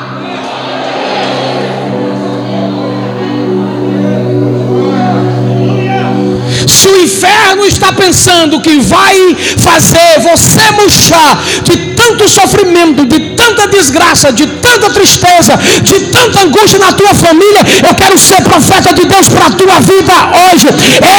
Se 6.67 6.88
o 6.88 7.02
inferno 7.02 7.65
está 7.65 7.91
pensando 7.93 8.62
que 8.62 8.80
vai 8.80 9.36
fazer 9.58 10.19
você 10.21 10.71
murchar 10.71 11.43
de 11.63 11.88
tanto 12.10 12.28
sofrimento, 12.28 13.06
de 13.06 13.19
tanta 13.36 13.67
desgraça, 13.67 14.34
de 14.34 14.48
tanta 14.48 14.89
tristeza, 14.89 15.56
de 15.84 16.00
tanta 16.12 16.41
angústia 16.41 16.80
na 16.80 16.91
tua 16.93 17.13
família, 17.13 17.62
eu 17.88 17.93
quero 17.93 18.17
ser 18.17 18.41
profeta 18.41 18.93
de 18.93 19.06
Deus 19.06 19.30
para 19.30 19.45
a 19.45 19.52
tua 19.52 19.80
vida 19.80 20.13
hoje. 20.41 20.67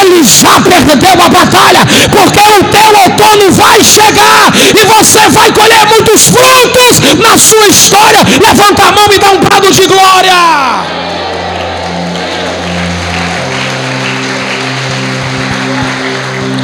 Ele 0.00 0.24
já 0.24 0.60
perdeu 0.60 1.12
a 1.12 1.28
batalha, 1.28 1.80
porque 2.10 2.40
o 2.40 2.64
teu 2.64 2.88
outono 3.02 3.52
vai 3.52 3.84
chegar 3.84 4.52
e 4.74 4.84
você 4.84 5.28
vai 5.28 5.52
colher 5.52 5.86
muitos 5.86 6.28
frutos 6.28 7.18
na 7.18 7.38
sua 7.38 7.68
história. 7.68 8.20
Levanta 8.40 8.82
a 8.82 8.92
mão 8.92 9.06
e 9.14 9.18
dá 9.18 9.30
um 9.30 9.40
brado 9.40 9.70
de 9.70 9.86
glória. 9.86 10.34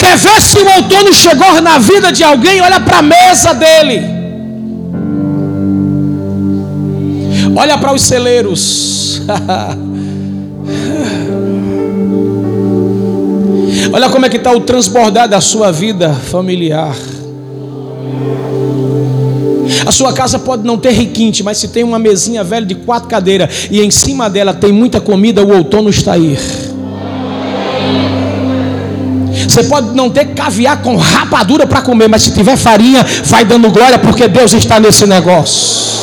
Quer 0.01 0.17
ver 0.17 0.41
se 0.41 0.59
o 0.59 0.67
outono 0.77 1.13
chegou 1.13 1.63
na 1.63 1.79
vida 1.79 2.11
de 2.11 2.25
alguém? 2.25 2.61
Olha 2.61 2.81
para 2.81 2.99
a 2.99 3.03
mesa 3.03 3.55
dele. 3.55 4.16
Olha 7.57 7.79
para 7.79 7.95
os 7.95 8.03
celeiros. 8.03 9.23
Olha 13.93 14.11
como 14.11 14.27
é 14.27 14.29
que 14.29 14.37
está 14.37 14.53
o 14.53 14.61
transbordar 14.61 15.27
da 15.27 15.41
sua 15.41 15.73
vida 15.73 16.13
familiar. 16.13 16.95
A 19.87 19.91
sua 19.91 20.13
casa 20.13 20.39
pode 20.39 20.65
não 20.65 20.77
ter 20.77 20.91
requinte, 20.91 21.43
mas 21.43 21.57
se 21.57 21.69
tem 21.69 21.83
uma 21.83 21.99
mesinha 21.99 22.45
velha 22.45 22.67
de 22.67 22.75
quatro 22.75 23.09
cadeiras 23.09 23.69
e 23.71 23.81
em 23.81 23.91
cima 23.91 24.29
dela 24.29 24.53
tem 24.53 24.71
muita 24.71 25.01
comida, 25.01 25.43
o 25.43 25.57
outono 25.57 25.89
está 25.89 26.13
aí. 26.13 26.37
Você 29.49 29.65
pode 29.65 29.97
não 29.97 30.11
ter 30.11 30.35
caviar 30.35 30.83
com 30.83 30.97
rapadura 30.97 31.67
para 31.67 31.81
comer, 31.81 32.07
mas 32.09 32.23
se 32.23 32.33
tiver 32.33 32.59
farinha, 32.59 33.03
vai 33.25 33.47
dando 33.47 33.71
glória 33.71 33.99
porque 33.99 34.29
Deus 34.29 34.53
está 34.53 34.79
nesse 34.79 35.07
negócio. 35.07 35.96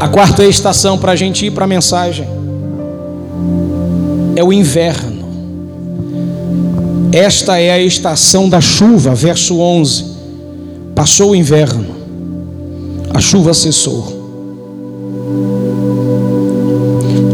A 0.00 0.08
quarta 0.08 0.44
estação 0.44 0.96
para 0.96 1.12
a 1.12 1.16
gente 1.16 1.44
ir 1.46 1.50
para 1.50 1.64
a 1.64 1.68
mensagem 1.68 2.28
é 4.36 4.44
o 4.44 4.52
inverno. 4.52 5.26
Esta 7.10 7.58
é 7.58 7.72
a 7.72 7.80
estação 7.80 8.48
da 8.48 8.60
chuva, 8.60 9.12
verso 9.12 9.58
11. 9.58 10.04
Passou 10.94 11.30
o 11.30 11.34
inverno, 11.34 11.86
a 13.12 13.20
chuva 13.20 13.52
cessou. 13.52 14.16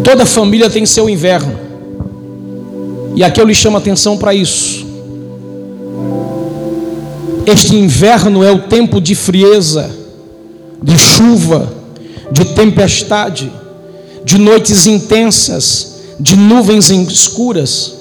Toda 0.03 0.25
família 0.25 0.71
tem 0.71 0.87
seu 0.87 1.09
inverno, 1.11 1.59
e 3.15 3.23
aqui 3.23 3.41
eu 3.41 3.47
lhe 3.47 3.55
chamo 3.55 3.77
a 3.77 3.81
atenção 3.81 4.17
para 4.17 4.33
isso. 4.33 4.87
Este 7.47 7.77
inverno 7.77 8.43
é 8.43 8.51
o 8.51 8.61
tempo 8.61 9.01
de 9.01 9.15
frieza, 9.15 9.91
de 10.83 10.97
chuva, 10.99 11.84
de 12.35 12.47
tempestade, 12.47 13.51
de 14.25 14.39
noites 14.39 14.87
intensas, 14.87 15.95
de 16.19 16.37
nuvens 16.37 16.91
escuras. 16.91 17.95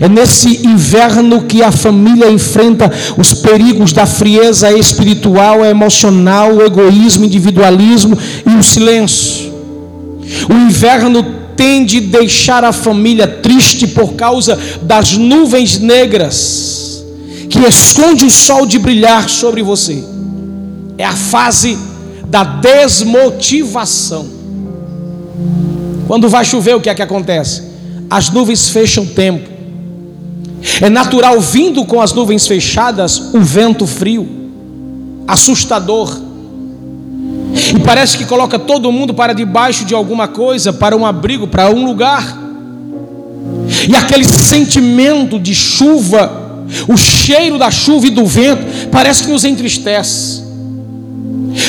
É 0.00 0.08
nesse 0.08 0.66
inverno 0.66 1.42
que 1.42 1.62
a 1.62 1.70
família 1.70 2.30
enfrenta 2.30 2.90
os 3.18 3.34
perigos 3.34 3.92
da 3.92 4.06
frieza 4.06 4.72
espiritual, 4.72 5.62
emocional, 5.62 6.54
o 6.54 6.62
egoísmo, 6.62 7.26
individualismo 7.26 8.16
e 8.46 8.58
o 8.58 8.62
silêncio. 8.62 9.52
O 10.48 10.54
inverno 10.54 11.22
tende 11.54 11.98
a 11.98 12.18
deixar 12.18 12.64
a 12.64 12.72
família 12.72 13.26
triste 13.26 13.86
por 13.88 14.14
causa 14.14 14.58
das 14.80 15.12
nuvens 15.18 15.78
negras 15.78 17.04
que 17.50 17.58
esconde 17.58 18.24
o 18.24 18.30
sol 18.30 18.64
de 18.64 18.78
brilhar 18.78 19.28
sobre 19.28 19.62
você. 19.62 20.02
É 20.96 21.04
a 21.04 21.12
fase 21.12 21.76
da 22.28 22.44
desmotivação. 22.44 24.26
Quando 26.06 26.28
vai 26.28 26.44
chover, 26.44 26.76
o 26.76 26.80
que 26.80 26.90
é 26.90 26.94
que 26.94 27.02
acontece? 27.02 27.62
As 28.08 28.30
nuvens 28.30 28.68
fecham 28.68 29.04
o 29.04 29.08
tempo. 29.08 29.48
É 30.80 30.88
natural, 30.88 31.40
vindo 31.40 31.84
com 31.84 32.00
as 32.00 32.12
nuvens 32.12 32.46
fechadas, 32.46 33.34
o 33.34 33.40
vento 33.40 33.86
frio, 33.86 34.28
assustador. 35.26 36.20
E 37.74 37.80
parece 37.80 38.18
que 38.18 38.24
coloca 38.24 38.58
todo 38.58 38.92
mundo 38.92 39.14
para 39.14 39.32
debaixo 39.32 39.84
de 39.84 39.94
alguma 39.94 40.28
coisa, 40.28 40.72
para 40.72 40.96
um 40.96 41.06
abrigo, 41.06 41.46
para 41.46 41.70
um 41.70 41.84
lugar. 41.84 42.38
E 43.88 43.94
aquele 43.94 44.24
sentimento 44.24 45.38
de 45.38 45.54
chuva, 45.54 46.64
o 46.88 46.96
cheiro 46.96 47.58
da 47.58 47.70
chuva 47.70 48.06
e 48.06 48.10
do 48.10 48.26
vento, 48.26 48.88
parece 48.90 49.24
que 49.24 49.30
nos 49.30 49.44
entristece. 49.44 50.45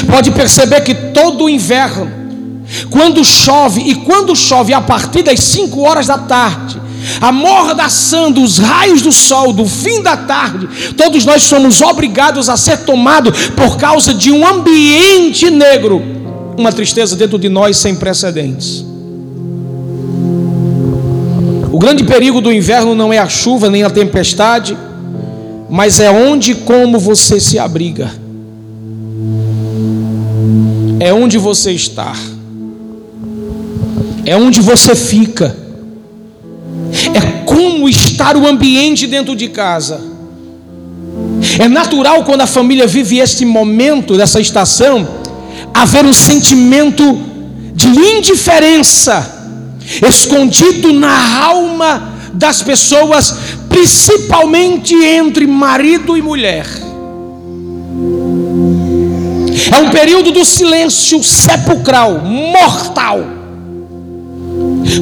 Pode 0.09 0.31
perceber 0.31 0.81
que 0.81 0.93
todo 0.93 1.45
o 1.45 1.49
inverno, 1.49 2.11
quando 2.89 3.23
chove, 3.23 3.81
e 3.81 3.95
quando 3.95 4.35
chove 4.35 4.73
a 4.73 4.81
partir 4.81 5.23
das 5.23 5.39
5 5.39 5.79
horas 5.81 6.07
da 6.07 6.17
tarde, 6.17 6.81
amordaçando 7.21 8.41
os 8.41 8.57
raios 8.57 9.01
do 9.01 9.11
sol 9.11 9.53
do 9.53 9.65
fim 9.65 10.01
da 10.01 10.17
tarde, 10.17 10.67
todos 10.95 11.25
nós 11.25 11.43
somos 11.43 11.81
obrigados 11.81 12.49
a 12.49 12.57
ser 12.57 12.79
tomados 12.79 13.47
por 13.49 13.77
causa 13.77 14.13
de 14.13 14.31
um 14.31 14.45
ambiente 14.45 15.49
negro, 15.49 16.01
uma 16.57 16.71
tristeza 16.71 17.15
dentro 17.15 17.39
de 17.39 17.49
nós 17.49 17.77
sem 17.77 17.95
precedentes. 17.95 18.85
O 21.71 21.79
grande 21.79 22.03
perigo 22.03 22.41
do 22.41 22.51
inverno 22.51 22.95
não 22.95 23.13
é 23.13 23.19
a 23.19 23.29
chuva 23.29 23.69
nem 23.69 23.83
a 23.83 23.89
tempestade, 23.89 24.75
mas 25.69 25.99
é 25.99 26.09
onde 26.09 26.53
e 26.53 26.55
como 26.55 26.97
você 26.97 27.39
se 27.39 27.59
abriga. 27.59 28.26
É 30.99 31.13
onde 31.13 31.37
você 31.37 31.71
está. 31.71 32.13
É 34.25 34.35
onde 34.35 34.59
você 34.59 34.95
fica. 34.95 35.55
É 37.13 37.43
como 37.45 37.87
estar 37.87 38.35
o 38.35 38.47
ambiente 38.47 39.07
dentro 39.07 39.35
de 39.35 39.47
casa. 39.49 40.01
É 41.59 41.67
natural 41.67 42.23
quando 42.23 42.41
a 42.41 42.47
família 42.47 42.87
vive 42.87 43.19
este 43.19 43.45
momento, 43.45 44.17
dessa 44.17 44.39
estação, 44.39 45.07
haver 45.73 46.05
um 46.05 46.13
sentimento 46.13 47.19
de 47.73 47.87
indiferença 47.87 49.35
escondido 50.07 50.91
na 50.93 51.45
alma 51.45 52.13
das 52.33 52.61
pessoas, 52.61 53.35
principalmente 53.69 54.93
entre 54.93 55.47
marido 55.47 56.17
e 56.17 56.21
mulher. 56.21 56.86
É 59.71 59.79
um 59.79 59.89
período 59.89 60.31
do 60.31 60.45
silêncio 60.45 61.23
sepulcral, 61.23 62.19
mortal, 62.19 63.19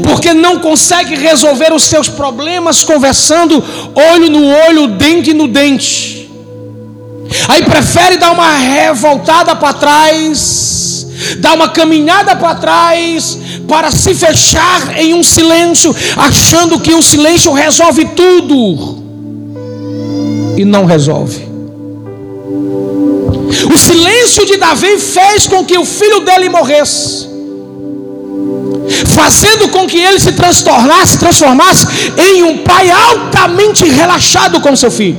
porque 0.04 0.34
não 0.34 0.60
consegue 0.60 1.16
resolver 1.16 1.72
os 1.74 1.84
seus 1.84 2.10
problemas 2.10 2.84
conversando 2.84 3.64
olho 4.14 4.30
no 4.30 4.46
olho, 4.68 4.88
dente 4.88 5.34
no 5.34 5.48
dente. 5.48 6.30
Aí 7.48 7.64
prefere 7.64 8.18
dar 8.18 8.32
uma 8.32 8.58
revoltada 8.58 9.56
para 9.56 9.74
trás, 9.74 11.08
dar 11.38 11.54
uma 11.54 11.70
caminhada 11.70 12.36
para 12.36 12.56
trás, 12.56 13.38
para 13.68 13.92
se 13.92 14.14
fechar 14.16 14.98
em 14.98 15.14
um 15.14 15.24
silêncio, 15.24 15.96
achando 16.18 16.80
que 16.80 16.94
o 16.94 17.02
silêncio 17.02 17.52
resolve 17.54 18.06
tudo, 18.16 19.04
e 20.58 20.66
não 20.66 20.86
resolve. 20.86 21.45
O 23.74 23.78
silêncio 23.78 24.46
de 24.46 24.58
Davi 24.58 25.00
fez 25.00 25.48
com 25.48 25.64
que 25.64 25.78
o 25.78 25.86
filho 25.86 26.22
dele 26.22 26.50
morresse, 26.50 27.28
fazendo 29.08 29.70
com 29.70 29.88
que 29.88 29.98
ele 29.98 30.20
se 30.20 30.32
transformasse, 30.34 31.18
transformasse 31.18 31.88
em 32.18 32.44
um 32.44 32.58
pai 32.60 32.90
altamente 32.90 33.86
relaxado 33.86 34.60
com 34.62 34.76
seu 34.76 34.92
filho. 34.92 35.18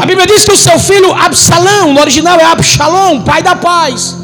A 0.00 0.06
Bíblia 0.06 0.26
diz 0.26 0.44
que 0.44 0.52
o 0.52 0.56
seu 0.56 0.78
filho 0.78 1.12
Absalão, 1.12 1.92
no 1.92 2.00
original 2.00 2.38
é 2.38 2.44
Absalom, 2.44 3.20
pai 3.22 3.42
da 3.42 3.56
paz 3.56 4.23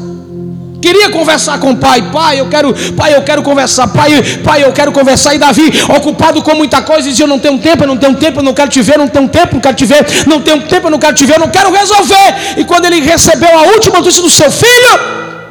Queria 0.81 1.11
conversar 1.11 1.59
com 1.59 1.71
o 1.71 1.77
pai, 1.77 2.01
pai, 2.11 2.39
eu 2.39 2.49
quero, 2.49 2.73
pai, 2.95 3.15
eu 3.15 3.21
quero 3.21 3.43
conversar, 3.43 3.87
pai, 3.87 4.11
pai, 4.43 4.63
eu 4.63 4.73
quero 4.73 4.91
conversar. 4.91 5.35
E 5.35 5.37
Davi, 5.37 5.71
ocupado 5.95 6.41
com 6.41 6.55
muita 6.55 6.81
coisa, 6.81 7.07
dizia: 7.07 7.25
Eu 7.25 7.29
não 7.29 7.37
tenho 7.37 7.59
tempo, 7.59 7.83
eu 7.83 7.87
não 7.87 7.97
tenho 7.97 8.15
tempo, 8.15 8.39
eu 8.39 8.43
não 8.43 8.53
quero 8.53 8.69
te 8.69 8.81
ver, 8.81 8.97
não 8.97 9.07
tenho 9.07 9.29
tempo, 9.29 9.53
não 9.53 9.61
quero 9.61 9.75
te 9.75 9.85
ver, 9.85 10.05
não 10.25 10.41
tenho 10.41 10.61
tempo, 10.63 10.87
eu 10.87 10.91
não 10.91 10.97
quero 10.97 11.15
te 11.15 11.25
ver, 11.25 11.35
eu 11.35 11.39
não 11.39 11.49
quero 11.49 11.71
resolver. 11.71 12.35
E 12.57 12.63
quando 12.63 12.85
ele 12.85 12.99
recebeu 12.99 13.55
a 13.59 13.61
última 13.63 13.99
notícia 13.99 14.23
do 14.23 14.29
seu 14.29 14.49
filho, 14.49 14.99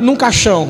num 0.01 0.17
caixão. 0.17 0.69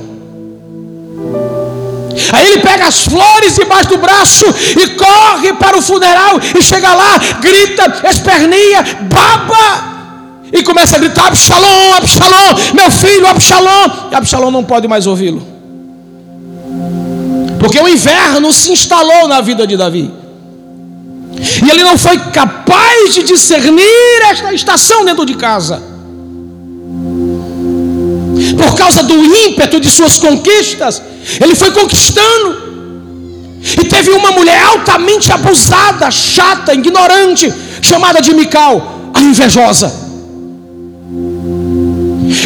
Aí 2.33 2.47
ele 2.47 2.61
pega 2.61 2.87
as 2.87 3.01
flores 3.05 3.55
debaixo 3.55 3.89
do 3.89 3.99
braço 3.99 4.45
e 4.79 4.89
corre 4.89 5.55
para 5.55 5.79
o 5.79 5.83
funeral 5.83 6.39
e 6.59 6.63
chega 6.63 6.93
lá, 6.93 7.19
grita, 7.41 8.01
espernia, 8.11 8.85
baba 9.03 9.90
e 10.53 10.63
começa 10.63 10.97
a 10.97 10.99
gritar: 10.99 11.29
Absalom, 11.29 11.95
Absalom, 11.97 12.75
meu 12.75 12.91
filho, 12.91 13.27
Absalom. 13.27 14.09
E 14.11 14.15
Absalom 14.15 14.51
não 14.51 14.65
pode 14.65 14.89
mais 14.89 15.07
ouvi-lo. 15.07 15.47
Porque 17.59 17.79
o 17.79 17.89
inverno 17.89 18.53
se 18.53 18.73
instalou 18.73 19.29
na 19.29 19.41
vida 19.41 19.67
de 19.67 19.77
Davi. 19.77 20.11
E 21.65 21.71
ele 21.71 21.83
não 21.83 21.97
foi 21.97 22.19
capaz 22.19 23.15
de 23.15 23.23
discernir 23.23 24.23
esta 24.31 24.53
estação 24.53 25.05
dentro 25.05 25.25
de 25.25 25.35
casa. 25.35 25.83
Por 28.57 28.75
causa 28.75 29.03
do 29.03 29.15
ímpeto 29.15 29.79
de 29.79 29.91
suas 29.91 30.19
conquistas, 30.19 31.03
ele 31.41 31.55
foi 31.55 31.71
conquistando. 31.71 32.71
E 33.63 33.85
teve 33.85 34.11
uma 34.11 34.33
mulher 34.33 34.63
altamente 34.65 35.31
abusada, 35.31 36.11
chata, 36.11 36.75
ignorante, 36.75 37.53
chamada 37.83 38.21
de 38.21 38.35
Mical, 38.35 39.11
a 39.13 39.21
invejosa. 39.21 40.10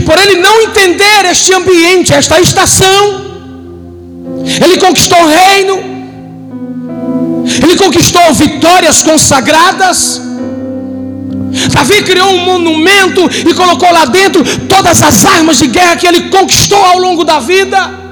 Por 0.07 0.19
ele 0.19 0.37
não 0.41 0.63
entender 0.63 1.25
este 1.31 1.53
ambiente, 1.53 2.13
esta 2.13 2.41
estação, 2.41 3.03
ele 4.65 4.79
conquistou 4.79 5.19
o 5.23 5.27
reino, 5.27 5.77
ele 7.63 7.77
conquistou 7.77 8.33
vitórias 8.33 9.03
consagradas. 9.03 10.23
Davi 11.73 12.03
criou 12.03 12.31
um 12.35 12.45
monumento 12.45 13.31
e 13.49 13.55
colocou 13.55 13.91
lá 13.93 14.07
dentro 14.07 14.43
todas 14.67 15.03
as 15.03 15.25
armas 15.25 15.59
de 15.59 15.67
guerra 15.69 15.97
que 15.97 16.07
ele 16.07 16.23
conquistou 16.31 16.83
ao 16.85 16.99
longo 16.99 17.23
da 17.23 17.39
vida. 17.39 18.05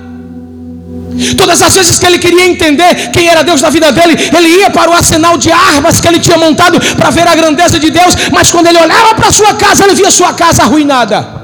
Todas 1.36 1.60
as 1.60 1.74
vezes 1.74 1.98
que 1.98 2.06
ele 2.06 2.18
queria 2.18 2.46
entender 2.46 3.10
quem 3.12 3.28
era 3.28 3.42
Deus 3.42 3.60
na 3.60 3.70
vida 3.70 3.92
dele, 3.92 4.16
ele 4.36 4.48
ia 4.60 4.70
para 4.70 4.90
o 4.90 4.94
arsenal 4.94 5.36
de 5.36 5.50
armas 5.50 6.00
que 6.00 6.08
ele 6.08 6.20
tinha 6.20 6.38
montado 6.38 6.80
para 6.96 7.10
ver 7.10 7.26
a 7.26 7.34
grandeza 7.34 7.78
de 7.78 7.90
Deus, 7.90 8.14
mas 8.32 8.50
quando 8.50 8.66
ele 8.68 8.78
olhava 8.78 9.14
para 9.14 9.30
sua 9.30 9.54
casa, 9.54 9.84
ele 9.84 9.94
via 9.94 10.10
sua 10.10 10.32
casa 10.32 10.62
arruinada. 10.62 11.41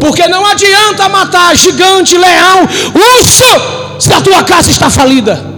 Porque 0.00 0.26
não 0.26 0.44
adianta 0.46 1.08
matar 1.08 1.54
gigante, 1.54 2.16
leão, 2.16 2.68
urso, 2.94 3.44
se 3.98 4.12
a 4.12 4.20
tua 4.20 4.42
casa 4.44 4.70
está 4.70 4.88
falida. 4.88 5.50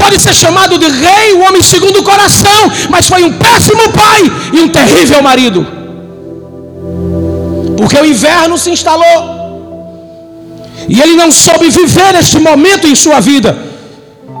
Pode 0.00 0.20
ser 0.20 0.34
chamado 0.34 0.78
de 0.78 0.86
rei, 0.86 1.32
o 1.34 1.40
homem 1.40 1.62
segundo 1.62 1.98
o 1.98 2.02
coração, 2.02 2.72
mas 2.88 3.08
foi 3.08 3.24
um 3.24 3.32
péssimo 3.32 3.88
pai 3.90 4.22
e 4.52 4.60
um 4.60 4.68
terrível 4.68 5.22
marido. 5.22 5.66
Porque 7.76 7.96
o 7.96 8.04
inverno 8.04 8.56
se 8.56 8.70
instalou. 8.70 9.34
E 10.88 11.00
ele 11.00 11.16
não 11.16 11.30
soube 11.30 11.68
viver 11.70 12.14
este 12.14 12.38
momento 12.38 12.86
em 12.86 12.94
sua 12.94 13.20
vida 13.20 13.58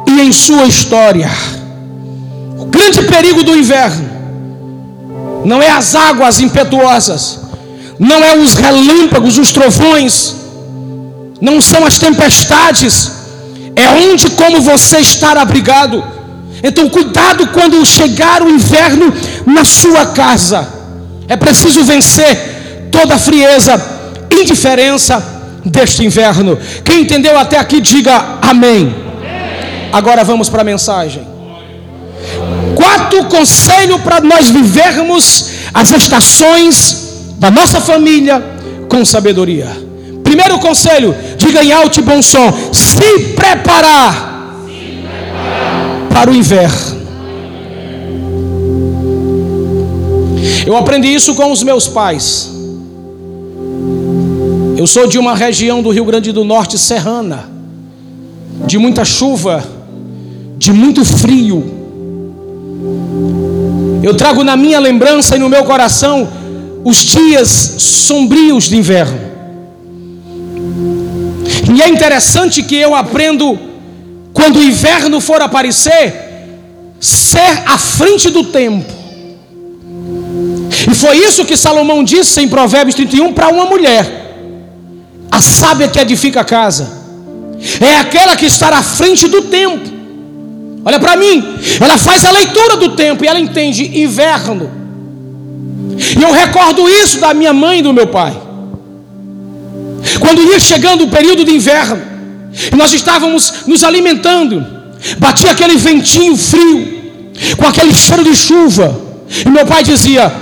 e 0.06 0.20
em 0.20 0.32
sua 0.32 0.64
história. 0.64 1.30
O 2.58 2.66
grande 2.66 3.02
perigo 3.02 3.42
do 3.42 3.56
inverno 3.56 4.10
não 5.44 5.60
é 5.62 5.70
as 5.70 5.94
águas 5.94 6.40
impetuosas, 6.40 7.40
não 7.98 8.22
é 8.24 8.36
os 8.36 8.54
relâmpagos, 8.54 9.38
os 9.38 9.52
trovões, 9.52 10.34
não 11.40 11.60
são 11.60 11.84
as 11.86 11.98
tempestades, 11.98 13.12
é 13.76 13.88
onde 13.88 14.30
como 14.30 14.60
você 14.60 14.98
estar 14.98 15.36
abrigado. 15.36 16.02
Então 16.62 16.88
cuidado 16.88 17.46
quando 17.48 17.84
chegar 17.84 18.42
o 18.42 18.48
inverno 18.48 19.12
na 19.46 19.64
sua 19.64 20.06
casa. 20.06 20.66
É 21.28 21.36
preciso 21.36 21.84
vencer 21.84 22.88
toda 22.90 23.14
a 23.14 23.18
frieza, 23.18 23.80
indiferença 24.30 25.22
deste 25.64 26.04
inverno. 26.04 26.58
Quem 26.84 27.02
entendeu 27.02 27.38
até 27.38 27.58
aqui, 27.58 27.80
diga 27.80 28.38
amém. 28.40 28.94
Agora 29.92 30.24
vamos 30.24 30.48
para 30.48 30.62
a 30.62 30.64
mensagem. 30.64 31.26
Quarto 32.74 33.24
conselho 33.26 33.98
para 34.00 34.20
nós 34.20 34.48
vivermos 34.48 35.50
as 35.72 35.90
estações 35.92 37.03
da 37.38 37.50
nossa 37.50 37.80
família 37.80 38.42
com 38.88 39.04
sabedoria. 39.04 39.68
Primeiro 40.22 40.58
conselho, 40.58 41.14
diga 41.36 41.62
em 41.62 41.72
alto 41.72 42.00
e 42.00 42.02
bom 42.02 42.22
som: 42.22 42.52
se 42.72 43.34
preparar, 43.34 44.64
se 44.66 45.02
preparar. 45.02 46.08
para 46.10 46.30
o 46.30 46.34
inverno. 46.34 46.94
Eu 50.66 50.76
aprendi 50.76 51.08
isso 51.14 51.34
com 51.34 51.52
os 51.52 51.62
meus 51.62 51.86
pais. 51.86 52.50
Eu 54.76 54.86
sou 54.86 55.06
de 55.06 55.18
uma 55.18 55.34
região 55.34 55.82
do 55.82 55.90
Rio 55.90 56.04
Grande 56.04 56.32
do 56.32 56.44
Norte 56.44 56.78
serrana, 56.78 57.48
de 58.66 58.78
muita 58.78 59.04
chuva, 59.04 59.62
de 60.58 60.72
muito 60.72 61.04
frio. 61.04 61.62
Eu 64.02 64.14
trago 64.14 64.42
na 64.42 64.56
minha 64.56 64.78
lembrança 64.78 65.36
e 65.36 65.38
no 65.38 65.48
meu 65.48 65.64
coração 65.64 66.28
os 66.84 66.98
dias 66.98 67.48
sombrios 67.78 68.64
de 68.64 68.76
inverno. 68.76 69.18
E 71.74 71.82
é 71.82 71.88
interessante 71.88 72.62
que 72.62 72.76
eu 72.76 72.94
aprendo, 72.94 73.58
quando 74.32 74.58
o 74.58 74.62
inverno 74.62 75.20
for 75.20 75.40
aparecer, 75.40 76.14
ser 77.00 77.62
à 77.66 77.78
frente 77.78 78.30
do 78.30 78.44
tempo. 78.44 78.92
E 80.90 80.94
foi 80.94 81.16
isso 81.16 81.44
que 81.44 81.56
Salomão 81.56 82.04
disse 82.04 82.40
em 82.40 82.48
Provérbios 82.48 82.94
31 82.94 83.32
para 83.32 83.48
uma 83.48 83.64
mulher: 83.64 84.06
a 85.30 85.40
sábia 85.40 85.88
que 85.88 85.98
edifica 85.98 86.42
a 86.42 86.44
casa, 86.44 87.02
é 87.80 87.96
aquela 87.96 88.36
que 88.36 88.46
está 88.46 88.68
à 88.68 88.82
frente 88.82 89.26
do 89.26 89.42
tempo. 89.42 89.94
Olha 90.84 91.00
para 91.00 91.16
mim, 91.16 91.42
ela 91.80 91.96
faz 91.96 92.26
a 92.26 92.30
leitura 92.30 92.76
do 92.76 92.90
tempo 92.90 93.24
e 93.24 93.28
ela 93.28 93.40
entende 93.40 94.00
inverno. 94.02 94.83
E 96.18 96.22
eu 96.22 96.32
recordo 96.32 96.88
isso 96.88 97.20
da 97.20 97.32
minha 97.32 97.52
mãe 97.52 97.78
e 97.78 97.82
do 97.82 97.92
meu 97.92 98.06
pai. 98.06 98.34
Quando 100.20 100.42
ia 100.42 100.60
chegando 100.60 101.04
o 101.04 101.08
período 101.08 101.44
de 101.44 101.52
inverno, 101.52 102.02
e 102.72 102.76
nós 102.76 102.92
estávamos 102.92 103.66
nos 103.66 103.82
alimentando, 103.82 104.64
batia 105.18 105.50
aquele 105.50 105.76
ventinho 105.76 106.36
frio, 106.36 107.02
com 107.56 107.66
aquele 107.66 107.94
cheiro 107.94 108.22
de 108.22 108.34
chuva, 108.34 109.00
e 109.44 109.48
meu 109.48 109.66
pai 109.66 109.82
dizia: 109.82 110.32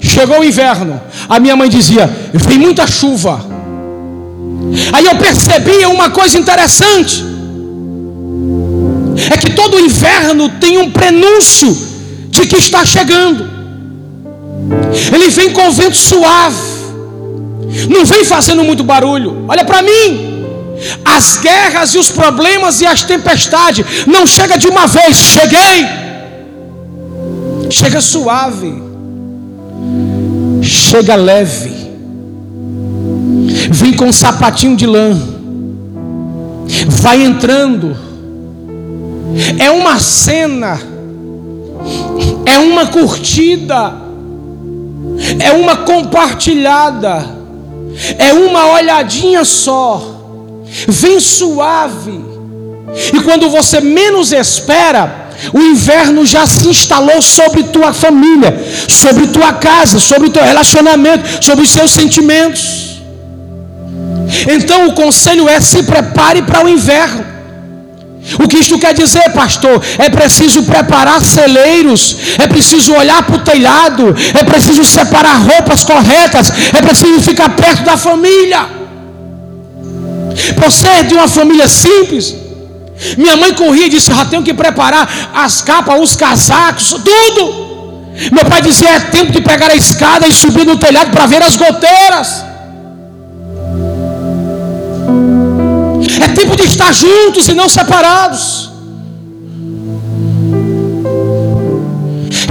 Chegou 0.00 0.40
o 0.40 0.44
inverno. 0.44 1.00
A 1.28 1.40
minha 1.40 1.56
mãe 1.56 1.68
dizia: 1.68 2.10
Vem 2.32 2.58
muita 2.58 2.86
chuva. 2.86 3.44
Aí 4.92 5.06
eu 5.06 5.16
percebia 5.16 5.88
uma 5.88 6.10
coisa 6.10 6.38
interessante: 6.38 7.24
é 9.32 9.36
que 9.36 9.52
todo 9.52 9.78
inverno 9.78 10.48
tem 10.60 10.78
um 10.78 10.90
prenúncio 10.90 11.76
de 12.28 12.46
que 12.46 12.56
está 12.56 12.84
chegando. 12.84 13.53
Ele 15.12 15.28
vem 15.28 15.52
com 15.52 15.70
vento 15.70 15.96
suave, 15.96 16.74
não 17.88 18.04
vem 18.04 18.24
fazendo 18.24 18.64
muito 18.64 18.82
barulho. 18.82 19.44
Olha 19.48 19.64
para 19.64 19.82
mim, 19.82 20.44
as 21.04 21.36
guerras 21.36 21.94
e 21.94 21.98
os 21.98 22.10
problemas 22.10 22.80
e 22.80 22.86
as 22.86 23.02
tempestades 23.02 24.06
não 24.06 24.26
chega 24.26 24.58
de 24.58 24.66
uma 24.66 24.86
vez. 24.86 25.16
Cheguei, 25.16 25.86
chega 27.70 28.00
suave, 28.00 28.82
chega 30.62 31.14
leve, 31.14 31.72
vem 33.70 33.92
com 33.94 34.06
um 34.06 34.12
sapatinho 34.12 34.76
de 34.76 34.86
lã, 34.86 35.16
vai 36.88 37.22
entrando. 37.22 38.04
É 39.58 39.68
uma 39.68 39.98
cena, 39.98 40.80
é 42.46 42.56
uma 42.58 42.86
curtida, 42.86 44.03
é 45.40 45.52
uma 45.52 45.78
compartilhada, 45.78 47.26
é 48.18 48.32
uma 48.32 48.72
olhadinha 48.72 49.44
só, 49.44 50.02
vem 50.88 51.20
suave, 51.20 52.24
e 53.12 53.20
quando 53.22 53.50
você 53.50 53.80
menos 53.80 54.32
espera, 54.32 55.24
o 55.52 55.58
inverno 55.58 56.24
já 56.24 56.46
se 56.46 56.68
instalou 56.68 57.20
sobre 57.20 57.64
tua 57.64 57.92
família, 57.92 58.56
sobre 58.88 59.26
tua 59.28 59.52
casa, 59.52 59.98
sobre 59.98 60.28
o 60.28 60.30
teu 60.30 60.44
relacionamento, 60.44 61.44
sobre 61.44 61.64
os 61.64 61.70
seus 61.70 61.90
sentimentos. 61.90 63.00
Então 64.48 64.88
o 64.88 64.92
conselho 64.92 65.48
é: 65.48 65.60
se 65.60 65.82
prepare 65.82 66.42
para 66.42 66.64
o 66.64 66.68
inverno. 66.68 67.33
O 68.42 68.48
que 68.48 68.58
isto 68.58 68.78
quer 68.78 68.94
dizer, 68.94 69.30
pastor? 69.32 69.82
É 69.98 70.08
preciso 70.08 70.62
preparar 70.62 71.20
celeiros, 71.22 72.16
é 72.38 72.46
preciso 72.46 72.94
olhar 72.94 73.22
para 73.22 73.36
o 73.36 73.40
telhado, 73.40 74.14
é 74.40 74.42
preciso 74.44 74.84
separar 74.84 75.36
roupas 75.36 75.84
corretas, 75.84 76.50
é 76.72 76.80
preciso 76.80 77.20
ficar 77.20 77.50
perto 77.50 77.84
da 77.84 77.96
família. 77.96 78.66
Por 80.56 80.72
ser 80.72 81.04
de 81.04 81.14
uma 81.14 81.28
família 81.28 81.68
simples, 81.68 82.34
minha 83.18 83.36
mãe 83.36 83.52
corria 83.52 83.86
e 83.86 83.90
disse: 83.90 84.10
já 84.12 84.24
tenho 84.24 84.42
que 84.42 84.54
preparar 84.54 85.06
as 85.34 85.60
capas, 85.60 86.00
os 86.00 86.16
casacos, 86.16 86.96
tudo. 87.04 87.64
Meu 88.32 88.44
pai 88.46 88.62
dizia: 88.62 88.88
é 88.88 89.00
tempo 89.00 89.32
de 89.32 89.40
pegar 89.42 89.70
a 89.70 89.76
escada 89.76 90.26
e 90.26 90.32
subir 90.32 90.64
no 90.64 90.76
telhado 90.78 91.10
para 91.10 91.26
ver 91.26 91.42
as 91.42 91.56
goteiras. 91.56 92.53
É 96.20 96.28
tempo 96.28 96.56
de 96.56 96.64
estar 96.64 96.92
juntos 96.92 97.48
e 97.48 97.54
não 97.54 97.68
separados. 97.68 98.70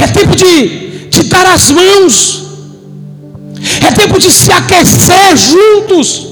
É 0.02 0.08
tempo 0.08 0.36
de, 0.36 1.08
de 1.10 1.24
dar 1.24 1.46
as 1.48 1.72
mãos. 1.72 2.44
É 3.82 3.92
tempo 3.92 4.20
de 4.20 4.32
se 4.32 4.52
aquecer 4.52 5.38
juntos. 5.38 6.28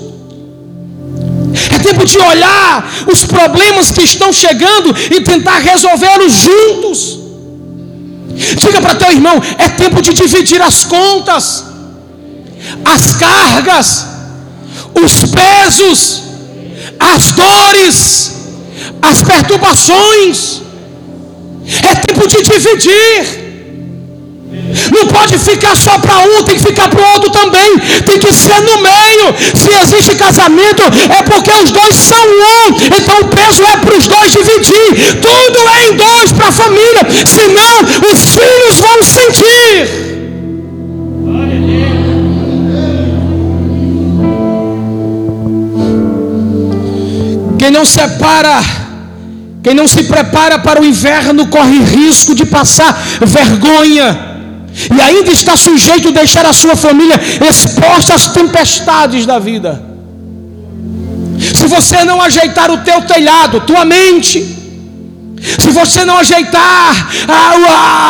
É 1.74 1.80
tempo 1.80 2.06
de 2.06 2.18
olhar 2.18 2.90
os 3.12 3.24
problemas 3.24 3.92
que 3.92 4.02
estão 4.02 4.32
chegando 4.32 4.96
e 5.16 5.22
tentar 5.22 5.60
resolvê-los 5.60 6.34
juntos. 6.34 7.20
Diga 8.58 8.82
para 8.82 8.96
teu 8.96 9.12
irmão: 9.12 9.42
é 9.58 9.70
tempo 9.70 10.02
de 10.02 10.14
dividir 10.14 10.62
as 10.62 10.84
contas, 10.84 11.64
as 12.86 13.14
cargas, 13.14 14.06
os 15.04 15.24
pesos, 15.30 16.22
as 17.02 17.32
dores, 17.32 18.32
as 19.02 19.22
perturbações. 19.24 20.62
É 21.84 21.96
tempo 21.96 22.28
de 22.28 22.42
dividir. 22.44 23.42
Não 24.92 25.08
pode 25.08 25.38
ficar 25.38 25.76
só 25.76 25.98
para 26.00 26.20
um, 26.20 26.44
tem 26.44 26.56
que 26.56 26.64
ficar 26.64 26.90
para 26.90 27.02
o 27.02 27.14
outro 27.14 27.30
também. 27.30 27.80
Tem 28.06 28.20
que 28.20 28.34
ser 28.34 28.62
no 28.62 28.78
meio. 28.78 29.36
Se 29.56 29.70
existe 29.82 30.16
casamento, 30.16 30.84
é 30.84 31.24
porque 31.24 31.52
os 31.52 31.72
dois 31.72 31.96
são 31.96 32.18
um. 32.18 32.76
Então 32.98 33.20
o 33.22 33.28
peso 33.28 33.64
é 33.64 33.78
para 33.78 33.98
os 33.98 34.08
dois 34.08 34.32
dividir. 34.32 35.20
Tudo 35.22 35.70
é 35.70 35.90
em 35.90 35.96
dois 35.96 36.32
para 36.34 36.48
a 36.48 36.52
família. 36.52 37.08
Senão 37.26 38.12
os 38.12 38.20
filhos 38.30 38.80
vão 38.80 39.04
sentir. 39.04 40.01
Não 47.82 47.86
separa, 47.86 48.62
quem 49.64 49.74
não 49.74 49.88
se 49.88 50.04
prepara 50.04 50.60
para 50.60 50.80
o 50.80 50.86
inverno, 50.86 51.48
corre 51.48 51.80
risco 51.80 52.36
de 52.36 52.46
passar 52.46 52.94
vergonha 53.22 54.08
e 54.96 55.02
ainda 55.02 55.32
está 55.32 55.58
sujeito 55.58 56.10
a 56.10 56.12
deixar 56.12 56.46
a 56.46 56.54
sua 56.54 56.76
família 56.76 57.20
exposta 57.50 58.14
às 58.14 58.28
tempestades 58.28 59.26
da 59.26 59.40
vida. 59.40 59.82
Se 61.56 61.66
você 61.66 62.04
não 62.04 62.22
ajeitar 62.22 62.70
o 62.70 62.78
teu 62.78 63.02
telhado, 63.02 63.62
tua 63.62 63.84
mente, 63.84 64.38
se 65.42 65.70
você 65.72 66.06
não 66.06 66.18
ajeitar 66.20 67.08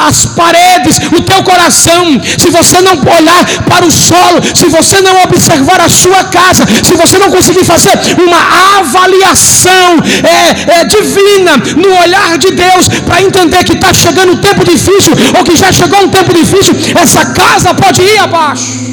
as 0.08 0.26
paredes, 0.26 0.98
o 1.18 1.22
teu 1.22 1.44
coração, 1.44 2.22
se 2.38 2.50
você 2.50 2.82
não 2.82 2.94
olhar 2.94 3.46
para 3.64 3.86
o 3.86 3.92
solo, 3.92 4.42
se 4.54 4.66
você 4.68 5.02
não 5.02 5.24
observar 5.24 5.80
a 5.82 5.90
sua 5.90 6.26
casa, 6.26 6.66
se 6.84 6.94
você 6.96 7.18
não 7.18 7.32
conseguir 7.32 7.64
fazer 7.64 7.92
uma 8.18 8.80
avaliação 8.80 10.02
é, 10.24 10.82
é, 10.82 10.84
divina 10.86 11.58
no 11.76 12.02
olhar 12.02 12.38
de 12.38 12.52
Deus 12.52 12.88
para 13.06 13.22
entender 13.22 13.64
que 13.64 13.74
está 13.74 13.94
chegando 13.94 14.34
um 14.34 14.38
tempo 14.38 14.66
difícil 14.66 15.14
ou 15.38 15.44
que 15.44 15.56
já 15.56 15.72
chegou 15.72 16.04
um 16.04 16.10
tempo 16.10 16.34
difícil, 16.34 16.76
essa 17.02 17.26
casa 17.26 17.74
pode 17.74 18.02
ir 18.02 18.18
abaixo. 18.18 18.92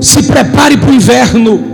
Se 0.00 0.22
prepare 0.22 0.76
para 0.76 0.90
o 0.90 0.94
inverno 0.94 1.73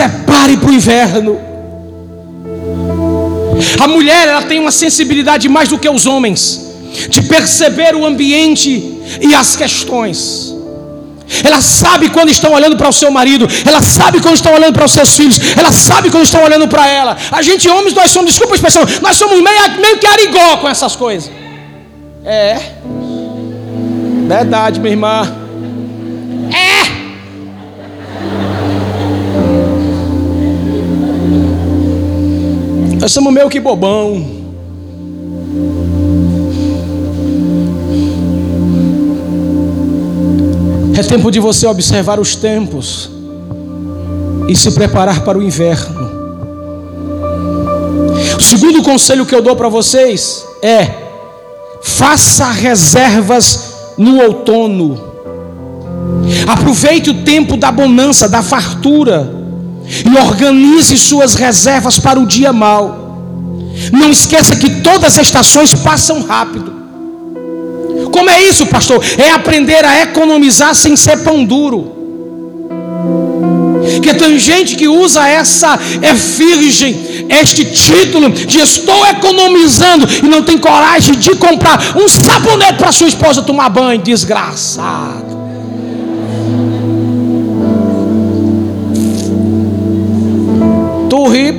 prepare 0.00 0.56
para 0.56 0.70
o 0.70 0.72
inverno. 0.72 1.38
A 3.78 3.86
mulher 3.86 4.28
ela 4.28 4.42
tem 4.42 4.58
uma 4.58 4.70
sensibilidade 4.70 5.48
mais 5.48 5.68
do 5.68 5.78
que 5.78 5.88
os 5.88 6.06
homens 6.06 6.68
de 7.08 7.22
perceber 7.22 7.94
o 7.94 8.04
ambiente 8.04 8.70
e 9.20 9.34
as 9.34 9.54
questões. 9.56 10.54
Ela 11.44 11.60
sabe 11.60 12.08
quando 12.08 12.30
estão 12.30 12.52
olhando 12.52 12.76
para 12.76 12.88
o 12.88 12.92
seu 12.92 13.10
marido, 13.10 13.46
ela 13.64 13.80
sabe 13.80 14.20
quando 14.20 14.34
estão 14.34 14.52
olhando 14.52 14.72
para 14.72 14.84
os 14.84 14.92
seus 14.92 15.14
filhos, 15.16 15.38
ela 15.56 15.70
sabe 15.70 16.10
quando 16.10 16.24
estão 16.24 16.42
olhando 16.42 16.66
para 16.66 16.88
ela. 16.88 17.16
A 17.30 17.40
gente, 17.40 17.68
homens, 17.68 17.94
nós 17.94 18.10
somos, 18.10 18.30
desculpa 18.30 18.54
a 18.54 18.56
expressão, 18.56 18.82
nós 19.00 19.16
somos 19.16 19.40
meio, 19.40 19.80
meio 19.80 19.98
que 19.98 20.06
arigó 20.06 20.56
com 20.56 20.68
essas 20.68 20.96
coisas. 20.96 21.30
É, 22.24 22.58
verdade, 24.26 24.80
minha 24.80 24.92
irmã. 24.92 25.39
Nós 33.00 33.12
somos 33.12 33.32
meio 33.32 33.48
que 33.48 33.58
bobão. 33.58 34.22
É 40.94 41.02
tempo 41.02 41.30
de 41.30 41.40
você 41.40 41.66
observar 41.66 42.20
os 42.20 42.36
tempos 42.36 43.10
e 44.46 44.54
se 44.54 44.72
preparar 44.72 45.24
para 45.24 45.38
o 45.38 45.42
inverno. 45.42 46.10
O 48.38 48.42
segundo 48.42 48.82
conselho 48.82 49.24
que 49.24 49.34
eu 49.34 49.40
dou 49.40 49.56
para 49.56 49.70
vocês 49.70 50.44
é: 50.60 50.90
faça 51.80 52.50
reservas 52.50 53.94
no 53.96 54.20
outono. 54.20 55.00
Aproveite 56.46 57.08
o 57.08 57.24
tempo 57.24 57.56
da 57.56 57.72
bonança, 57.72 58.28
da 58.28 58.42
fartura 58.42 59.39
e 60.04 60.18
organize 60.18 60.96
suas 60.96 61.34
reservas 61.34 61.98
para 61.98 62.18
o 62.18 62.26
dia 62.26 62.52
mau. 62.52 63.10
Não 63.92 64.10
esqueça 64.10 64.56
que 64.56 64.80
todas 64.82 65.18
as 65.18 65.26
estações 65.26 65.74
passam 65.74 66.22
rápido. 66.22 66.80
Como 68.12 68.28
é 68.30 68.42
isso, 68.42 68.66
pastor? 68.66 69.02
É 69.18 69.30
aprender 69.30 69.84
a 69.84 70.02
economizar 70.02 70.74
sem 70.74 70.96
ser 70.96 71.18
pão 71.18 71.44
duro. 71.44 71.98
Que 74.02 74.14
tem 74.14 74.38
gente 74.38 74.76
que 74.76 74.86
usa 74.86 75.26
essa 75.26 75.78
é 76.00 76.12
virgem, 76.12 77.26
este 77.28 77.64
título 77.64 78.30
de 78.30 78.58
estou 78.58 79.06
economizando 79.06 80.06
e 80.22 80.28
não 80.28 80.42
tem 80.42 80.58
coragem 80.58 81.14
de 81.16 81.34
comprar 81.36 81.96
um 81.96 82.08
sabonete 82.08 82.74
para 82.74 82.92
sua 82.92 83.08
esposa 83.08 83.42
tomar 83.42 83.68
banho, 83.68 84.00
desgraçado. 84.00 85.29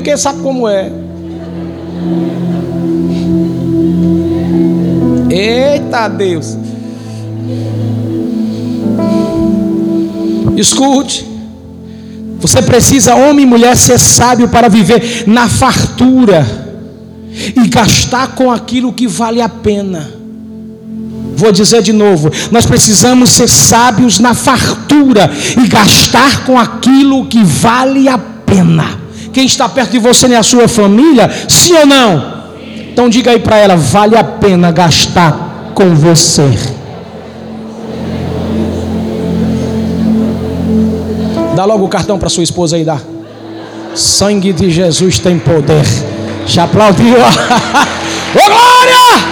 Porque 0.01 0.17
sabe 0.17 0.41
como 0.41 0.67
é. 0.67 0.91
Eita 5.29 6.07
Deus. 6.07 6.57
Escute. 10.57 11.27
Você 12.39 12.63
precisa, 12.63 13.13
homem 13.13 13.45
e 13.45 13.47
mulher, 13.47 13.77
ser 13.77 13.99
sábio 13.99 14.49
para 14.49 14.67
viver 14.67 15.25
na 15.27 15.47
fartura 15.47 16.43
e 17.55 17.67
gastar 17.67 18.29
com 18.29 18.51
aquilo 18.51 18.91
que 18.91 19.05
vale 19.05 19.39
a 19.39 19.47
pena. 19.47 20.11
Vou 21.35 21.51
dizer 21.51 21.83
de 21.83 21.93
novo: 21.93 22.31
nós 22.49 22.65
precisamos 22.65 23.29
ser 23.29 23.47
sábios 23.47 24.17
na 24.17 24.33
fartura 24.33 25.29
e 25.63 25.67
gastar 25.67 26.43
com 26.43 26.57
aquilo 26.57 27.27
que 27.27 27.43
vale 27.43 28.09
a 28.09 28.17
pena. 28.17 29.00
Quem 29.34 29.46
está 29.46 29.70
perto 29.70 29.91
de 29.91 30.00
você 30.00 30.28
é 30.28 30.38
a 30.38 30.44
sua 30.44 30.67
família? 30.67 31.30
Sim 31.48 31.76
ou 31.76 31.86
não? 31.86 32.41
Então 32.91 33.10
diga 33.10 33.32
aí 33.32 33.39
para 33.39 33.58
ela: 33.58 33.76
vale 33.76 34.17
a 34.17 34.24
pena 34.24 34.72
gastar 34.72 35.72
com 35.74 35.96
você. 35.96 36.50
Dá 41.56 41.65
logo 41.65 41.86
o 41.86 41.89
cartão 41.89 42.17
para 42.17 42.30
sua 42.30 42.44
esposa 42.44 42.76
aí, 42.76 42.84
dá. 42.84 42.98
Sangue 43.94 44.54
de 44.54 44.70
Jesus 44.70 45.20
tem 45.20 45.38
poder. 45.38 45.86
Já 46.46 46.63
aplaudiu? 46.63 47.15
Ô 48.36 48.50
glória! 48.50 49.32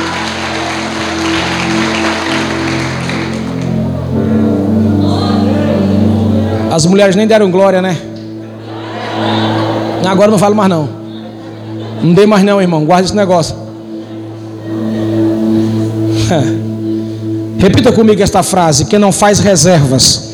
As 6.72 6.86
mulheres 6.86 7.16
nem 7.16 7.26
deram 7.26 7.50
glória, 7.50 7.82
né? 7.82 7.98
Agora 10.06 10.32
não 10.32 10.38
falo 10.38 10.56
mais 10.56 10.70
não. 10.70 10.90
Não 12.02 12.14
dei 12.14 12.26
mais 12.26 12.44
não, 12.44 12.62
irmão. 12.62 12.86
Guarda 12.86 13.06
esse 13.06 13.16
negócio. 13.16 13.56
Repita 17.60 17.92
comigo 17.92 18.22
esta 18.22 18.42
frase: 18.42 18.86
quem 18.86 19.00
não 19.00 19.12
faz 19.12 19.40
reservas 19.40 20.30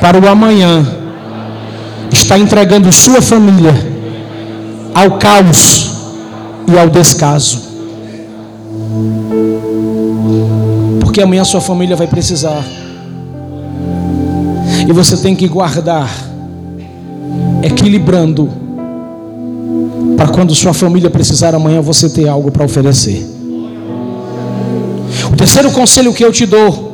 para 0.00 0.18
o 0.18 0.26
amanhã, 0.26 0.86
está 2.10 2.38
entregando 2.38 2.90
sua 2.90 3.20
família 3.20 3.74
ao 4.94 5.18
caos 5.18 5.90
e 6.66 6.78
ao 6.78 6.88
descaso. 6.88 7.68
Porque 11.00 11.20
amanhã 11.20 11.44
sua 11.44 11.60
família 11.60 11.96
vai 11.96 12.06
precisar. 12.06 12.64
E 14.88 14.92
você 14.92 15.16
tem 15.16 15.36
que 15.36 15.46
guardar, 15.46 16.08
equilibrando, 17.62 18.48
para 20.16 20.28
quando 20.28 20.54
sua 20.54 20.72
família 20.72 21.10
precisar 21.10 21.54
amanhã 21.54 21.80
você 21.80 22.08
ter 22.08 22.28
algo 22.28 22.50
para 22.50 22.64
oferecer. 22.64 23.26
O 25.32 25.36
terceiro 25.36 25.70
conselho 25.70 26.12
que 26.12 26.24
eu 26.24 26.32
te 26.32 26.46
dou 26.46 26.90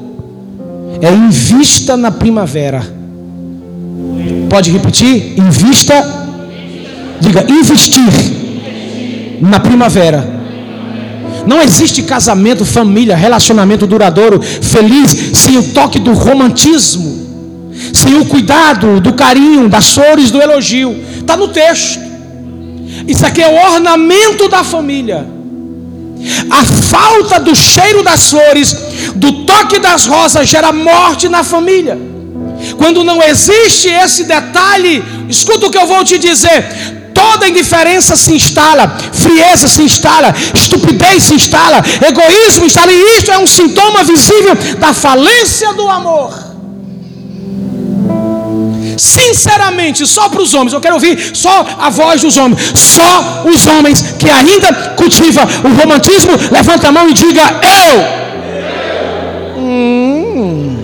é 1.01 1.13
invista 1.13 1.97
na 1.97 2.11
primavera. 2.11 2.87
Pode 4.49 4.71
repetir? 4.71 5.39
Invista. 5.39 6.27
Diga, 7.21 7.47
investir 7.51 8.03
na 9.41 9.59
primavera. 9.59 10.37
Não 11.47 11.63
existe 11.63 12.03
casamento, 12.03 12.65
família, 12.65 13.17
relacionamento 13.17 13.87
duradouro, 13.87 14.41
feliz, 14.43 15.31
sem 15.35 15.57
o 15.57 15.63
toque 15.73 15.99
do 15.99 16.13
romantismo, 16.13 17.26
sem 17.93 18.19
o 18.19 18.25
cuidado, 18.27 19.01
do 19.01 19.13
carinho, 19.13 19.69
das 19.69 19.93
flores, 19.93 20.31
do 20.31 20.41
elogio. 20.41 20.97
Está 21.19 21.37
no 21.37 21.49
texto. 21.49 22.01
Isso 23.07 23.25
aqui 23.27 23.43
é 23.43 23.49
o 23.49 23.75
ornamento 23.75 24.49
da 24.49 24.65
família. 24.65 25.27
A 26.51 26.65
falta 26.65 27.39
do 27.39 27.55
cheiro 27.55 28.03
das 28.03 28.31
flores, 28.31 28.75
do 29.15 29.45
toque 29.45 29.79
das 29.79 30.07
rosas, 30.07 30.49
gera 30.49 30.73
morte 30.73 31.29
na 31.29 31.45
família. 31.45 31.99
Quando 32.77 33.05
não 33.05 33.23
existe 33.23 33.89
esse 33.89 34.25
detalhe, 34.25 35.05
escuta 35.29 35.67
o 35.67 35.71
que 35.71 35.79
eu 35.79 35.87
vou 35.87 36.03
te 36.05 36.19
dizer: 36.19 37.11
toda 37.15 37.49
indiferença 37.49 38.17
se 38.17 38.33
instala, 38.35 38.97
frieza 39.13 39.69
se 39.69 39.83
instala, 39.83 40.35
estupidez 40.55 41.23
se 41.25 41.35
instala, 41.35 41.85
egoísmo 42.07 42.67
instala, 42.67 42.93
e 42.93 43.19
isso 43.19 43.31
é 43.31 43.39
um 43.39 43.47
sintoma 43.47 44.03
visível 44.03 44.55
da 44.79 44.93
falência 44.93 45.73
do 45.75 45.89
amor. 45.89 46.46
Sinceramente, 48.97 50.07
só 50.07 50.29
para 50.29 50.43
os 50.43 50.55
homens, 50.55 50.73
eu 50.73 50.81
quero 50.81 50.95
ouvir 50.95 51.37
só 51.37 51.67
a 51.79 51.91
voz 51.91 52.21
dos 52.23 52.37
homens, 52.37 52.73
só 52.75 53.45
os 53.45 53.67
homens 53.67 54.15
que 54.19 54.29
ainda 54.29 54.73
cultivam 54.97 55.45
o 55.65 55.81
romantismo, 55.81 56.33
levanta 56.51 56.89
a 56.89 56.93
mão 56.93 57.09
e 57.09 57.13
diga 57.13 57.43
eu. 57.63 58.27
Hum. 59.59 60.79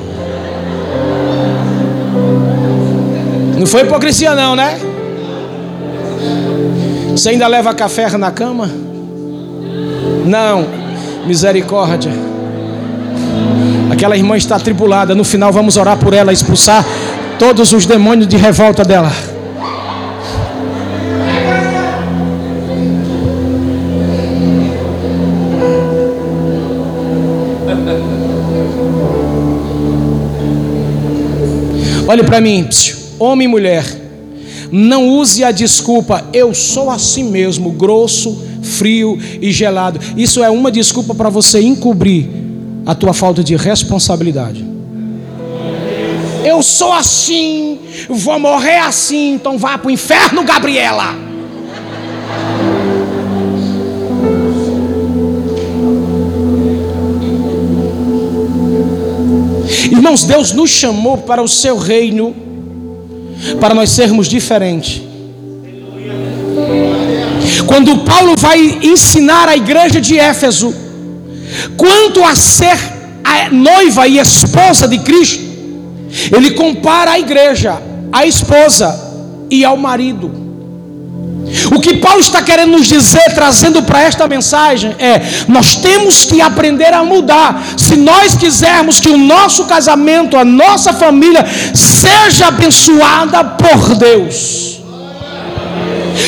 Não 3.59 3.67
foi 3.67 3.83
hipocrisia, 3.83 4.35
não, 4.35 4.57
né? 4.57 4.79
Você 7.13 7.29
ainda 7.31 7.47
leva 7.47 7.73
café 7.75 8.09
na 8.17 8.31
cama? 8.31 8.71
Não, 10.25 10.67
misericórdia. 11.27 12.11
Aquela 13.91 14.17
irmã 14.17 14.37
está 14.37 14.59
tribulada. 14.59 15.15
No 15.15 15.23
final, 15.23 15.53
vamos 15.53 15.77
orar 15.77 15.99
por 15.99 16.15
ela, 16.15 16.33
expulsar 16.33 16.85
todos 17.43 17.73
os 17.73 17.87
demônios 17.87 18.29
de 18.29 18.37
revolta 18.37 18.85
dela. 18.85 19.11
Olhe 32.07 32.23
para 32.23 32.41
mim, 32.41 32.69
homem 33.19 33.49
e 33.49 33.51
mulher, 33.51 33.85
não 34.71 35.09
use 35.09 35.43
a 35.43 35.51
desculpa, 35.51 36.25
eu 36.33 36.55
sou 36.55 36.91
assim 36.91 37.25
mesmo, 37.25 37.73
grosso, 37.73 38.41
frio 38.63 39.19
e 39.41 39.51
gelado. 39.51 39.99
Isso 40.17 40.45
é 40.45 40.49
uma 40.49 40.71
desculpa 40.71 41.13
para 41.13 41.29
você 41.29 41.61
encobrir 41.61 42.29
a 42.87 42.95
tua 42.95 43.13
falta 43.13 43.43
de 43.43 43.57
responsabilidade. 43.57 44.72
Eu 46.45 46.63
sou 46.63 46.93
assim, 46.93 47.79
vou 48.09 48.39
morrer 48.39 48.79
assim, 48.79 49.35
então 49.35 49.57
vá 49.57 49.79
para 49.79 49.89
o 49.89 49.91
inferno, 49.91 50.43
Gabriela. 50.43 51.15
Irmãos, 59.91 60.25
Deus 60.25 60.53
nos 60.53 60.71
chamou 60.71 61.19
para 61.19 61.43
o 61.43 61.49
seu 61.49 61.77
reino 61.79 62.35
para 63.61 63.75
nós 63.75 63.91
sermos 63.91 64.29
diferentes. 64.29 65.03
Quando 67.67 67.99
Paulo 67.99 68.35
vai 68.37 68.81
ensinar 68.83 69.49
a 69.49 69.57
igreja 69.57 70.01
de 70.01 70.19
Éfeso 70.19 70.75
quanto 71.77 72.25
a 72.25 72.35
ser 72.35 72.77
a 73.25 73.51
noiva 73.51 74.07
e 74.07 74.19
esposa 74.19 74.89
de 74.89 74.99
Cristo, 74.99 75.42
ele 76.31 76.53
compara 76.53 77.13
a 77.13 77.19
igreja, 77.19 77.81
a 78.13 78.27
esposa 78.27 79.13
e 79.51 79.65
ao 79.65 79.77
marido. 79.77 80.43
O 81.75 81.81
que 81.81 81.97
Paulo 81.97 82.21
está 82.21 82.43
querendo 82.43 82.73
nos 82.73 82.87
dizer, 82.87 83.35
trazendo 83.35 83.83
para 83.83 84.03
esta 84.03 84.27
mensagem, 84.27 84.95
é: 84.99 85.21
nós 85.49 85.77
temos 85.77 86.25
que 86.25 86.41
aprender 86.41 86.93
a 86.95 87.05
mudar. 87.05 87.63
Se 87.77 87.97
nós 87.97 88.35
quisermos 88.35 89.01
que 89.01 89.09
o 89.09 89.19
nosso 89.19 89.67
casamento, 89.67 90.37
a 90.37 90.45
nossa 90.45 90.93
família, 90.93 91.45
seja 91.75 92.47
abençoada 92.47 93.45
por 93.45 93.95
Deus. 93.97 94.72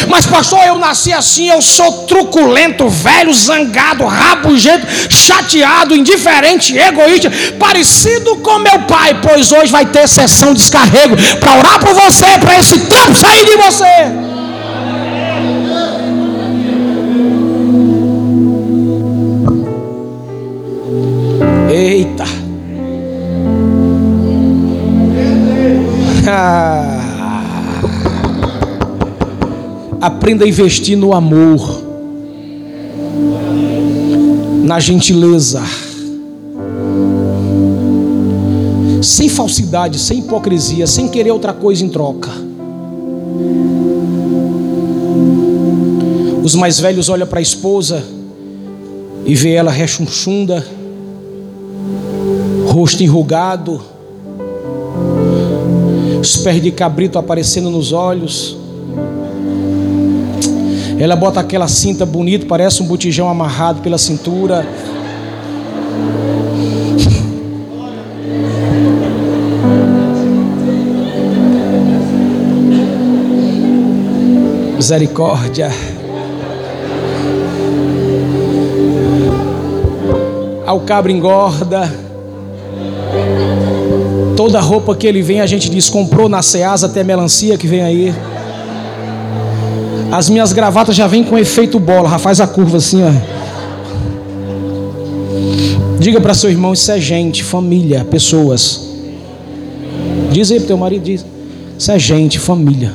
Mas, 0.09 0.26
pastor, 0.26 0.61
eu 0.66 0.78
nasci 0.78 1.12
assim, 1.12 1.49
eu 1.49 1.61
sou 1.62 2.05
truculento, 2.07 2.88
velho, 2.88 3.32
zangado, 3.32 4.05
rabugento, 4.05 4.86
chateado, 5.11 5.95
indiferente, 5.95 6.76
egoísta, 6.76 7.30
parecido 7.59 8.36
com 8.36 8.59
meu 8.59 8.80
pai, 8.80 9.18
pois 9.22 9.53
hoje 9.53 9.70
vai 9.70 9.86
ter 9.86 10.09
sessão 10.09 10.53
de 10.53 10.61
descarrego 10.61 11.16
para 11.38 11.59
orar 11.59 11.78
por 11.78 11.95
você, 11.95 12.38
para 12.38 12.59
esse 12.59 12.78
tempo 12.80 13.14
sair 13.14 13.45
de 13.45 13.57
você. 13.57 14.34
Aprenda 30.05 30.45
a 30.45 30.47
investir 30.47 30.99
no 30.99 31.15
amor, 31.15 31.83
na 34.63 34.79
gentileza, 34.79 35.63
sem 39.01 39.31
falsidade, 39.31 39.99
sem 39.99 40.19
hipocrisia, 40.19 40.87
sem 40.87 41.09
querer 41.09 41.31
outra 41.31 41.55
coisa 41.55 41.83
em 41.83 41.89
troca. 41.89 42.31
Os 46.43 46.55
mais 46.55 46.79
velhos 46.79 47.09
olham 47.09 47.27
para 47.27 47.39
a 47.39 47.43
esposa 47.43 48.05
e 49.25 49.35
vê 49.35 49.53
ela 49.53 49.71
rechonchunda, 49.71 50.67
rosto 52.67 53.03
enrugado, 53.03 53.81
os 56.21 56.37
pés 56.37 56.63
de 56.63 56.71
cabrito 56.73 57.19
aparecendo 57.19 57.71
nos 57.71 57.91
olhos. 57.91 58.64
Ela 60.99 61.16
bota 61.16 61.40
aquela 61.40 61.66
cinta 61.66 62.07
bonita, 62.07 62.47
parece 62.47 62.82
um 62.82 62.86
botijão 62.86 63.28
amarrado 63.28 63.80
pela 63.80 63.99
cintura. 63.99 64.66
Misericórdia. 74.76 75.70
Ao 80.66 80.80
cabra 80.80 81.11
engorda. 81.11 81.92
Toda 84.36 84.61
roupa 84.61 84.95
que 84.95 85.07
ele 85.07 85.22
vem, 85.22 85.40
a 85.40 85.47
gente 85.47 85.68
diz: 85.70 85.88
comprou 85.88 86.28
na 86.28 86.42
Ceasa 86.42 86.86
até 86.86 87.03
melancia 87.03 87.57
que 87.57 87.66
vem 87.66 87.82
aí. 87.82 88.14
As 90.15 90.31
minhas 90.31 90.53
gravatas 90.53 90.95
já 90.95 91.09
vêm 91.09 91.25
com 91.25 91.37
efeito 91.37 91.77
bola, 91.81 92.09
já 92.09 92.21
faz 92.21 92.41
a 92.41 92.47
curva 92.47 92.77
assim, 92.77 93.03
ó. 93.03 93.11
Diga 95.99 96.21
para 96.21 96.33
seu 96.33 96.49
irmão: 96.49 96.73
isso 96.73 96.89
é 96.93 97.01
gente, 97.01 97.43
família, 97.43 98.05
pessoas. 98.05 98.91
Diz 100.31 100.53
aí 100.53 100.59
para 100.59 100.69
teu 100.69 100.77
marido: 100.77 101.03
diz. 101.03 101.27
Isso 101.77 101.91
é 101.91 101.99
gente, 101.99 102.39
família. 102.39 102.95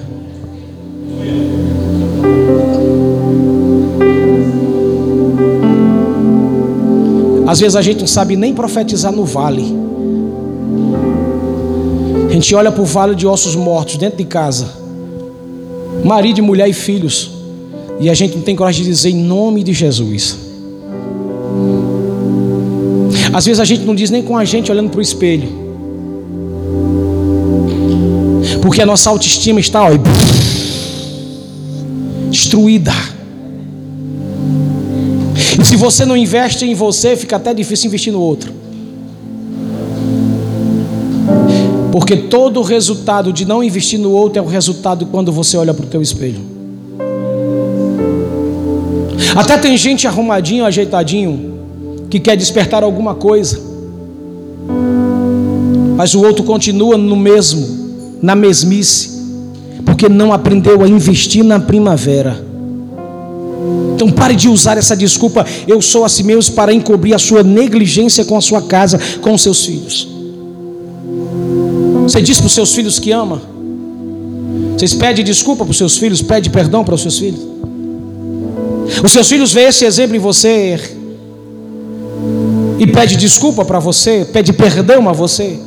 Às 7.46 7.60
vezes 7.60 7.76
a 7.76 7.82
gente 7.82 8.00
não 8.00 8.08
sabe 8.08 8.38
nem 8.38 8.54
profetizar 8.54 9.12
no 9.12 9.26
vale. 9.26 9.76
A 12.30 12.32
gente 12.32 12.56
olha 12.56 12.72
para 12.72 12.82
o 12.82 12.86
vale 12.86 13.14
de 13.14 13.28
ossos 13.28 13.58
mortos 13.58 13.98
dentro 13.98 14.20
de 14.20 14.24
casa, 14.24 14.79
marido, 16.04 16.42
mulher 16.44 16.70
e 16.70 16.74
filhos, 16.74 17.32
e 18.00 18.10
a 18.10 18.14
gente 18.14 18.36
não 18.36 18.44
tem 18.44 18.56
coragem 18.56 18.84
de 18.84 18.90
dizer 18.90 19.10
em 19.10 19.24
nome 19.24 19.64
de 19.64 19.74
Jesus. 19.74 20.38
Às 23.34 23.46
vezes 23.46 23.60
a 23.60 23.66
gente 23.66 23.84
não 23.84 23.94
diz 23.94 24.10
nem 24.10 24.24
com 24.24 24.38
a 24.38 24.46
gente 24.46 24.72
olhando 24.72 24.90
para 24.90 25.00
o 25.00 25.02
espelho, 25.02 25.50
porque 28.62 28.82
a 28.82 28.86
nossa 28.86 29.10
autoestima 29.10 29.60
está 29.60 29.84
ó, 29.84 29.90
destruída. 32.30 32.94
E 35.60 35.66
se 35.66 35.76
você 35.76 36.06
não 36.06 36.16
investe 36.16 36.66
em 36.66 36.74
você, 36.74 37.16
fica 37.16 37.36
até 37.36 37.54
difícil 37.54 37.88
investir 37.88 38.14
no 38.14 38.20
outro. 38.20 38.59
Porque 41.92 42.16
todo 42.16 42.62
resultado 42.62 43.34
de 43.34 43.46
não 43.46 43.64
investir 43.64 44.00
no 44.00 44.12
outro 44.12 44.40
é 44.40 44.42
o 44.42 44.46
resultado 44.46 45.06
quando 45.08 45.32
você 45.32 45.58
olha 45.58 45.74
para 45.74 45.86
o 45.86 45.88
teu 45.88 46.02
espelho. 46.02 46.40
Até 49.36 49.58
tem 49.58 49.78
gente 49.78 50.08
arrumadinho, 50.08 50.66
ajeitadinho, 50.66 51.60
que 52.10 52.20
quer 52.20 52.36
despertar 52.36 52.84
alguma 52.84 53.16
coisa. 53.16 53.60
Mas 55.96 56.14
o 56.14 56.22
outro 56.22 56.44
continua 56.44 56.98
no 56.98 57.16
mesmo, 57.16 58.18
na 58.22 58.36
mesmice, 58.36 59.20
porque 59.86 60.08
não 60.08 60.32
aprendeu 60.32 60.84
a 60.84 60.88
investir 60.88 61.44
na 61.44 61.60
primavera. 61.60 62.46
Então 63.96 64.10
pare 64.12 64.36
de 64.36 64.48
usar 64.48 64.78
essa 64.78 64.96
desculpa, 64.96 65.46
eu 65.68 65.82
sou 65.82 66.06
assim 66.06 66.24
mesmo, 66.24 66.56
para 66.56 66.74
encobrir 66.74 67.14
a 67.14 67.20
sua 67.20 67.44
negligência 67.44 68.24
com 68.24 68.38
a 68.38 68.42
sua 68.42 68.62
casa, 68.62 69.00
com 69.22 69.34
os 69.34 69.42
seus 69.42 69.66
filhos. 69.66 70.19
Você 72.10 72.24
diz 72.24 72.40
para 72.40 72.48
os 72.48 72.54
seus 72.54 72.74
filhos 72.74 72.98
que 72.98 73.12
ama? 73.12 73.40
Vocês 74.76 74.96
pedem 74.96 75.24
desculpa 75.24 75.64
para 75.64 75.70
os 75.70 75.78
seus 75.78 75.96
filhos, 75.96 76.24
pede 76.24 76.50
perdão 76.50 76.84
para 76.84 76.96
os 76.96 77.04
seus 77.04 77.20
filhos? 77.20 77.40
Os 79.04 79.12
seus 79.12 79.30
filhos 79.30 79.54
veem 79.54 79.68
esse 79.68 79.86
exemplo 79.86 80.16
em 80.16 80.20
você 80.20 80.80
e 82.80 82.88
pede 82.88 83.16
desculpa 83.16 83.64
para 83.64 83.78
você, 83.78 84.26
pede 84.26 84.52
perdão 84.52 85.08
a 85.08 85.14
você. 85.14 85.60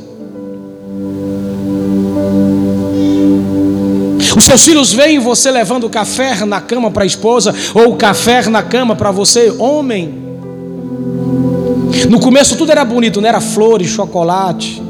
Os 4.35 4.43
seus 4.43 4.65
filhos 4.65 4.91
veem 4.91 5.19
você 5.19 5.49
levando 5.49 5.89
café 5.89 6.43
na 6.43 6.59
cama 6.59 6.91
para 6.91 7.03
a 7.03 7.07
esposa, 7.07 7.55
ou 7.73 7.95
café 7.95 8.49
na 8.49 8.61
cama 8.61 8.97
para 8.97 9.11
você, 9.11 9.49
homem. 9.57 10.13
No 12.09 12.19
começo 12.19 12.57
tudo 12.57 12.69
era 12.73 12.83
bonito, 12.83 13.21
não 13.21 13.29
era 13.29 13.39
flores, 13.39 13.87
chocolate, 13.87 14.82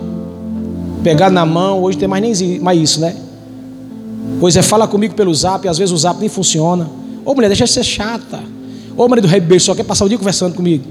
pegar 1.04 1.30
na 1.30 1.45
mão. 1.45 1.84
Hoje 1.84 1.97
tem 1.97 2.08
mais 2.08 2.39
nem 2.39 2.60
mais 2.60 2.80
isso, 2.80 2.99
né? 2.99 3.16
Pois 4.39 4.56
é, 4.56 4.62
fala 4.62 4.88
comigo 4.88 5.14
pelo 5.14 5.34
zap, 5.34 5.68
às 5.68 5.78
vezes 5.78 5.93
o 5.93 5.97
zap 5.97 6.20
nem 6.20 6.30
funciona. 6.30 6.89
Ô 7.26 7.34
mulher, 7.36 7.47
deixa 7.47 7.66
de 7.66 7.72
ser 7.72 7.84
chata. 7.84 8.39
Ô 8.95 9.08
marido 9.08 9.28
rei 9.28 9.39
beijo, 9.39 9.66
só 9.66 9.76
quer 9.76 9.84
passar 9.84 10.06
o 10.06 10.10
dia 10.10 10.18
conversando 10.18 10.56
comigo. 10.56 10.86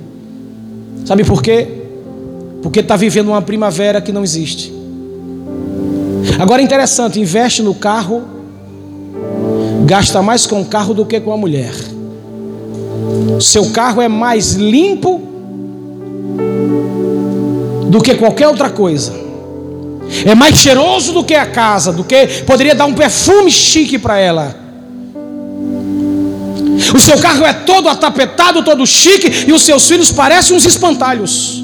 Sabe 1.05 1.25
por 1.25 1.43
quê? 1.43 1.67
Porque 2.63 2.81
está 2.81 2.97
vivendo 2.97 3.29
uma 3.29 3.43
primavera 3.43 4.01
que 4.01 4.13
não 4.13 4.23
existe. 4.23 4.73
Agora 6.39 6.63
é 6.63 6.65
interessante, 6.65 7.19
investe 7.19 7.63
no 7.63 7.75
carro 7.75 8.23
gasta 9.85 10.23
mais 10.23 10.47
com 10.47 10.61
o 10.61 10.65
carro 10.65 10.95
do 10.95 11.05
que 11.05 11.21
com 11.21 11.33
a 11.33 11.37
mulher. 11.37 11.73
Seu 13.41 13.71
carro 13.71 14.01
é 14.01 14.09
mais 14.09 14.55
limpo 14.55 15.21
do 17.89 18.01
que 18.01 18.15
qualquer 18.15 18.49
outra 18.49 18.71
coisa. 18.71 19.13
É 20.25 20.35
mais 20.35 20.57
cheiroso 20.57 21.13
do 21.13 21.25
que 21.25 21.35
a 21.35 21.47
casa, 21.47 21.93
do 21.93 22.05
que 22.05 22.27
poderia 22.47 22.75
dar 22.75 22.87
um 22.87 22.95
perfume 22.95 23.51
chique 23.51 23.99
para 23.99 24.19
ela. 24.19 24.63
O 26.95 26.99
seu 26.99 27.19
carro 27.19 27.45
é 27.45 27.53
todo 27.53 27.89
atapetado, 27.89 28.63
todo 28.63 28.87
chique, 28.87 29.47
e 29.49 29.53
os 29.53 29.63
seus 29.63 29.87
filhos 29.87 30.11
parecem 30.11 30.57
uns 30.57 30.65
espantalhos. 30.65 31.63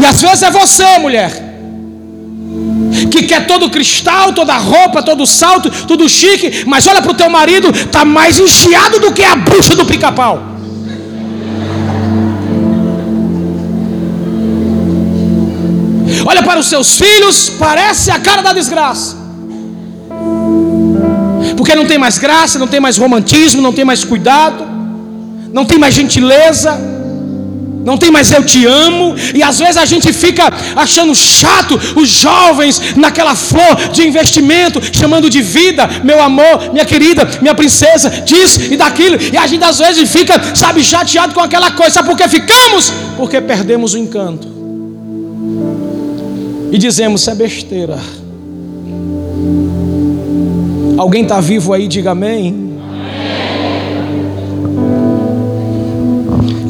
E 0.00 0.04
às 0.04 0.20
vezes 0.20 0.42
é 0.42 0.50
você, 0.50 0.98
mulher, 0.98 1.32
que 3.10 3.22
quer 3.22 3.46
todo 3.46 3.70
cristal, 3.70 4.32
toda 4.32 4.56
roupa, 4.56 5.02
todo 5.02 5.26
salto, 5.26 5.70
tudo 5.86 6.08
chique, 6.08 6.64
mas 6.66 6.86
olha 6.86 7.02
para 7.02 7.12
o 7.12 7.14
teu 7.14 7.28
marido, 7.30 7.70
está 7.70 8.04
mais 8.04 8.38
encheado 8.38 8.98
do 8.98 9.12
que 9.12 9.22
a 9.22 9.36
bucha 9.36 9.74
do 9.74 9.84
pica-pau. 9.84 10.55
Olha 16.26 16.42
para 16.42 16.58
os 16.58 16.66
seus 16.66 16.98
filhos, 16.98 17.48
parece 17.50 18.10
a 18.10 18.18
cara 18.18 18.42
da 18.42 18.52
desgraça. 18.52 19.16
Porque 21.56 21.74
não 21.74 21.86
tem 21.86 21.98
mais 21.98 22.18
graça, 22.18 22.58
não 22.58 22.66
tem 22.66 22.80
mais 22.80 22.98
romantismo, 22.98 23.62
não 23.62 23.72
tem 23.72 23.84
mais 23.84 24.04
cuidado, 24.04 24.66
não 25.52 25.64
tem 25.64 25.78
mais 25.78 25.94
gentileza 25.94 26.96
não 27.86 27.96
tem 27.96 28.10
mais 28.10 28.32
eu 28.32 28.42
te 28.42 28.66
amo, 28.66 29.14
e 29.32 29.40
às 29.44 29.60
vezes 29.60 29.76
a 29.76 29.84
gente 29.84 30.12
fica 30.12 30.52
achando 30.74 31.14
chato 31.14 31.80
os 31.94 32.08
jovens 32.08 32.96
naquela 32.96 33.36
flor 33.36 33.76
de 33.92 34.04
investimento, 34.04 34.82
chamando 34.92 35.30
de 35.30 35.40
vida, 35.40 35.88
meu 36.02 36.20
amor, 36.20 36.72
minha 36.72 36.84
querida, 36.84 37.24
minha 37.40 37.54
princesa, 37.54 38.10
disso 38.10 38.60
e 38.72 38.76
daquilo, 38.76 39.16
e 39.32 39.36
a 39.36 39.46
gente 39.46 39.62
às 39.62 39.78
vezes 39.78 40.10
fica, 40.10 40.34
sabe, 40.52 40.82
chateado 40.82 41.32
com 41.32 41.40
aquela 41.40 41.70
coisa, 41.70 41.92
sabe 41.92 42.08
por 42.08 42.16
que 42.16 42.28
ficamos? 42.28 42.92
Porque 43.16 43.40
perdemos 43.40 43.94
o 43.94 43.98
encanto, 43.98 44.48
e 46.70 46.78
dizemos, 46.78 47.20
isso 47.20 47.30
é 47.30 47.34
besteira. 47.34 47.98
Alguém 50.96 51.22
está 51.22 51.40
vivo 51.40 51.72
aí, 51.72 51.86
diga 51.86 52.12
amém. 52.12 52.66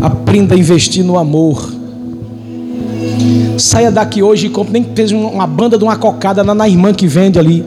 Aprenda 0.00 0.54
a 0.54 0.58
investir 0.58 1.04
no 1.04 1.16
amor. 1.16 1.72
Saia 3.58 3.90
daqui 3.90 4.22
hoje 4.22 4.46
e 4.46 4.50
compre, 4.50 4.72
nem 4.72 4.84
fez 4.94 5.12
uma 5.12 5.46
banda 5.46 5.78
de 5.78 5.84
uma 5.84 5.96
cocada 5.96 6.44
na, 6.44 6.54
na 6.54 6.68
irmã 6.68 6.92
que 6.92 7.06
vende 7.06 7.38
ali. 7.38 7.64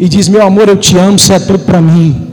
E 0.00 0.08
diz: 0.08 0.28
Meu 0.28 0.42
amor, 0.42 0.68
eu 0.68 0.76
te 0.76 0.96
amo, 0.96 1.18
você 1.18 1.34
é 1.34 1.38
tudo 1.38 1.60
para 1.60 1.80
mim. 1.80 2.28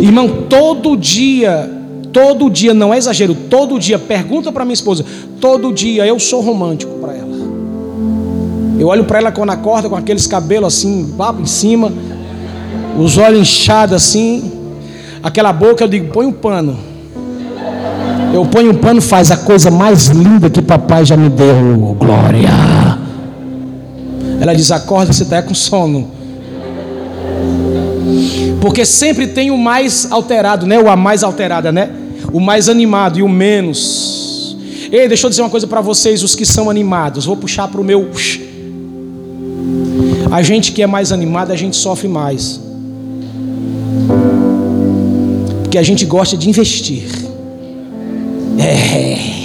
Irmão, 0.00 0.28
todo 0.48 0.96
dia, 0.96 1.79
todo 2.12 2.50
dia, 2.50 2.74
não 2.74 2.92
é 2.92 2.98
exagero, 2.98 3.34
todo 3.34 3.78
dia, 3.78 3.98
pergunta 3.98 4.50
para 4.52 4.64
minha 4.64 4.74
esposa, 4.74 5.04
todo 5.40 5.72
dia 5.72 6.06
eu 6.06 6.18
sou 6.18 6.40
romântico 6.40 6.98
para 6.98 7.14
ela. 7.14 7.30
Eu 8.78 8.88
olho 8.88 9.04
para 9.04 9.18
ela 9.18 9.32
quando 9.32 9.50
acorda 9.50 9.88
com 9.88 9.96
aqueles 9.96 10.26
cabelos 10.26 10.74
assim, 10.74 11.14
papo 11.16 11.42
em 11.42 11.46
cima, 11.46 11.92
os 12.98 13.18
olhos 13.18 13.40
inchados 13.40 13.94
assim, 13.94 14.50
aquela 15.22 15.52
boca, 15.52 15.84
eu 15.84 15.88
digo, 15.88 16.12
põe 16.12 16.26
um 16.26 16.32
pano. 16.32 16.90
Eu 18.32 18.46
ponho 18.46 18.70
um 18.70 18.74
pano, 18.74 19.02
faz 19.02 19.30
a 19.32 19.36
coisa 19.36 19.70
mais 19.72 20.06
linda 20.06 20.48
que 20.48 20.62
papai 20.62 21.04
já 21.04 21.16
me 21.16 21.28
deu. 21.28 21.96
Glória. 21.98 22.48
Ela 24.40 24.54
diz: 24.54 24.70
acorda, 24.70 25.12
você 25.12 25.24
está 25.24 25.42
com 25.42 25.52
sono. 25.52 26.08
Porque 28.60 28.84
sempre 28.84 29.26
tem 29.26 29.50
o 29.50 29.58
mais 29.58 30.10
alterado, 30.10 30.66
né? 30.66 30.78
O 30.78 30.88
a 30.88 30.96
mais 30.96 31.24
alterada, 31.24 31.72
né? 31.72 31.90
O 32.32 32.40
mais 32.40 32.68
animado 32.68 33.18
e 33.18 33.22
o 33.22 33.28
menos. 33.28 34.56
Ei, 34.90 35.06
deixa 35.06 35.26
eu 35.26 35.30
dizer 35.30 35.42
uma 35.42 35.50
coisa 35.50 35.66
para 35.66 35.80
vocês, 35.80 36.22
os 36.22 36.34
que 36.34 36.44
são 36.44 36.68
animados. 36.68 37.24
Vou 37.24 37.36
puxar 37.36 37.68
para 37.68 37.80
o 37.80 37.84
meu. 37.84 38.08
A 40.30 40.42
gente 40.42 40.72
que 40.72 40.82
é 40.82 40.86
mais 40.86 41.12
animado, 41.12 41.52
a 41.52 41.56
gente 41.56 41.76
sofre 41.76 42.08
mais. 42.08 42.60
Porque 45.62 45.78
a 45.78 45.82
gente 45.82 46.04
gosta 46.04 46.36
de 46.36 46.48
investir. 46.48 47.04
É. 48.58 49.40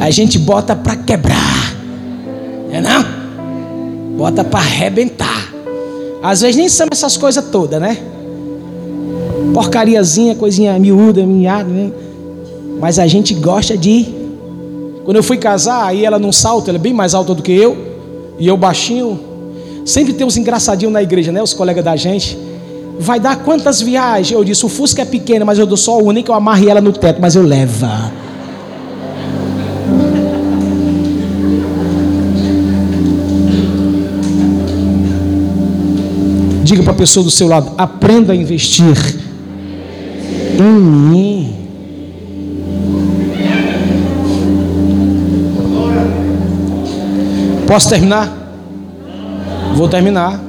A 0.00 0.10
gente 0.10 0.38
bota 0.38 0.76
para 0.76 0.96
quebrar. 0.96 1.74
É 2.70 2.80
não? 2.80 3.04
Bota 4.16 4.44
para 4.44 4.60
arrebentar. 4.60 5.52
Às 6.22 6.40
vezes 6.40 6.56
nem 6.56 6.68
são 6.68 6.86
essas 6.90 7.16
coisas 7.16 7.44
todas, 7.50 7.80
né? 7.80 7.98
Porcariazinha, 9.54 10.34
coisinha 10.34 10.76
miúda, 10.80 11.24
minhada, 11.24 11.70
né? 11.70 11.92
Mas 12.80 12.98
a 12.98 13.06
gente 13.06 13.32
gosta 13.32 13.78
de. 13.78 14.04
Quando 15.04 15.16
eu 15.16 15.22
fui 15.22 15.36
casar, 15.36 15.86
aí 15.86 16.04
ela 16.04 16.18
num 16.18 16.32
salto, 16.32 16.68
ela 16.68 16.76
é 16.76 16.80
bem 16.80 16.92
mais 16.92 17.14
alta 17.14 17.32
do 17.34 17.42
que 17.42 17.52
eu, 17.52 17.76
e 18.36 18.48
eu 18.48 18.56
baixinho. 18.56 19.20
Sempre 19.84 20.12
tem 20.12 20.26
uns 20.26 20.36
engraçadinhos 20.36 20.92
na 20.92 21.02
igreja, 21.02 21.30
né? 21.30 21.40
Os 21.40 21.52
colegas 21.52 21.84
da 21.84 21.94
gente. 21.94 22.36
Vai 22.98 23.20
dar 23.20 23.36
quantas 23.36 23.80
viagens? 23.80 24.32
Eu 24.32 24.42
disse: 24.42 24.66
o 24.66 24.68
Fusca 24.68 25.02
é 25.02 25.04
pequeno, 25.04 25.46
mas 25.46 25.56
eu 25.56 25.66
dou 25.66 25.76
só 25.76 26.00
nem 26.12 26.24
que 26.24 26.30
eu 26.32 26.34
amarre 26.34 26.68
ela 26.68 26.80
no 26.80 26.92
teto, 26.92 27.20
mas 27.20 27.36
eu 27.36 27.42
levo. 27.44 27.86
Diga 36.64 36.82
para 36.82 36.92
a 36.92 36.96
pessoa 36.96 37.22
do 37.22 37.30
seu 37.30 37.46
lado: 37.46 37.70
aprenda 37.78 38.32
a 38.32 38.36
investir 38.36 39.23
em 40.58 40.80
mim. 40.80 41.54
Posso 47.66 47.88
terminar? 47.88 48.32
Vou 49.74 49.88
terminar. 49.88 50.40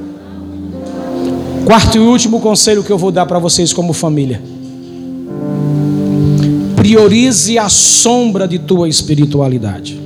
Quarto 1.64 1.96
e 1.96 1.98
último 1.98 2.40
conselho 2.40 2.84
que 2.84 2.92
eu 2.92 2.98
vou 2.98 3.10
dar 3.10 3.26
para 3.26 3.38
vocês 3.38 3.72
como 3.72 3.92
família. 3.92 4.40
Priorize 6.76 7.58
a 7.58 7.68
sombra 7.68 8.46
de 8.46 8.60
tua 8.60 8.88
espiritualidade. 8.88 10.05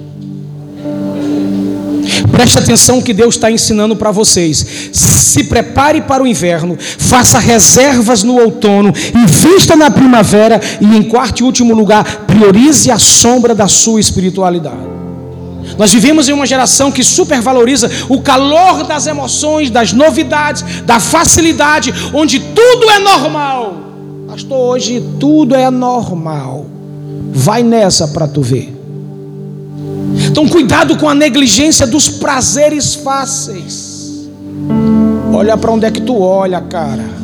Preste 2.41 2.59
atenção 2.59 3.03
que 3.03 3.13
Deus 3.13 3.35
está 3.35 3.51
ensinando 3.51 3.95
para 3.95 4.11
vocês. 4.11 4.65
Se 4.93 5.45
prepare 5.45 6.01
para 6.01 6.23
o 6.23 6.27
inverno, 6.27 6.75
faça 6.81 7.39
reservas 7.39 8.23
no 8.23 8.41
outono, 8.41 8.95
invista 9.15 9.77
na 9.77 9.91
primavera 9.91 10.59
e, 10.81 10.87
em 10.87 11.03
quarto 11.03 11.41
e 11.41 11.43
último 11.43 11.75
lugar, 11.75 12.25
priorize 12.27 12.91
a 12.91 12.99
sombra 12.99 13.55
da 13.55 13.69
sua 13.69 14.01
espiritualidade. 14.01 14.79
Nós 15.77 15.93
vivemos 15.93 16.31
em 16.31 16.33
uma 16.33 16.47
geração 16.47 16.91
que 16.91 17.05
supervaloriza 17.05 17.91
o 18.09 18.23
calor 18.23 18.85
das 18.85 19.07
emoções, 19.07 19.69
das 19.69 19.93
novidades, 19.93 20.65
da 20.87 20.99
facilidade, 20.99 21.93
onde 22.15 22.41
tudo 22.41 22.89
é 22.89 22.99
normal. 22.99 23.75
Pastor, 24.27 24.59
hoje 24.59 25.05
tudo 25.21 25.55
é 25.55 25.71
normal. 25.71 26.65
Vai 27.35 27.63
nessa 27.63 28.09
para 28.09 28.27
tu 28.27 28.41
ver. 28.41 28.80
Então, 30.27 30.49
cuidado 30.49 30.97
com 30.97 31.09
a 31.09 31.15
negligência 31.15 31.87
dos 31.87 32.09
prazeres 32.09 32.95
fáceis. 32.95 34.29
Olha 35.33 35.57
para 35.57 35.71
onde 35.71 35.87
é 35.87 35.91
que 35.91 36.01
tu 36.01 36.21
olha, 36.21 36.61
cara. 36.61 37.21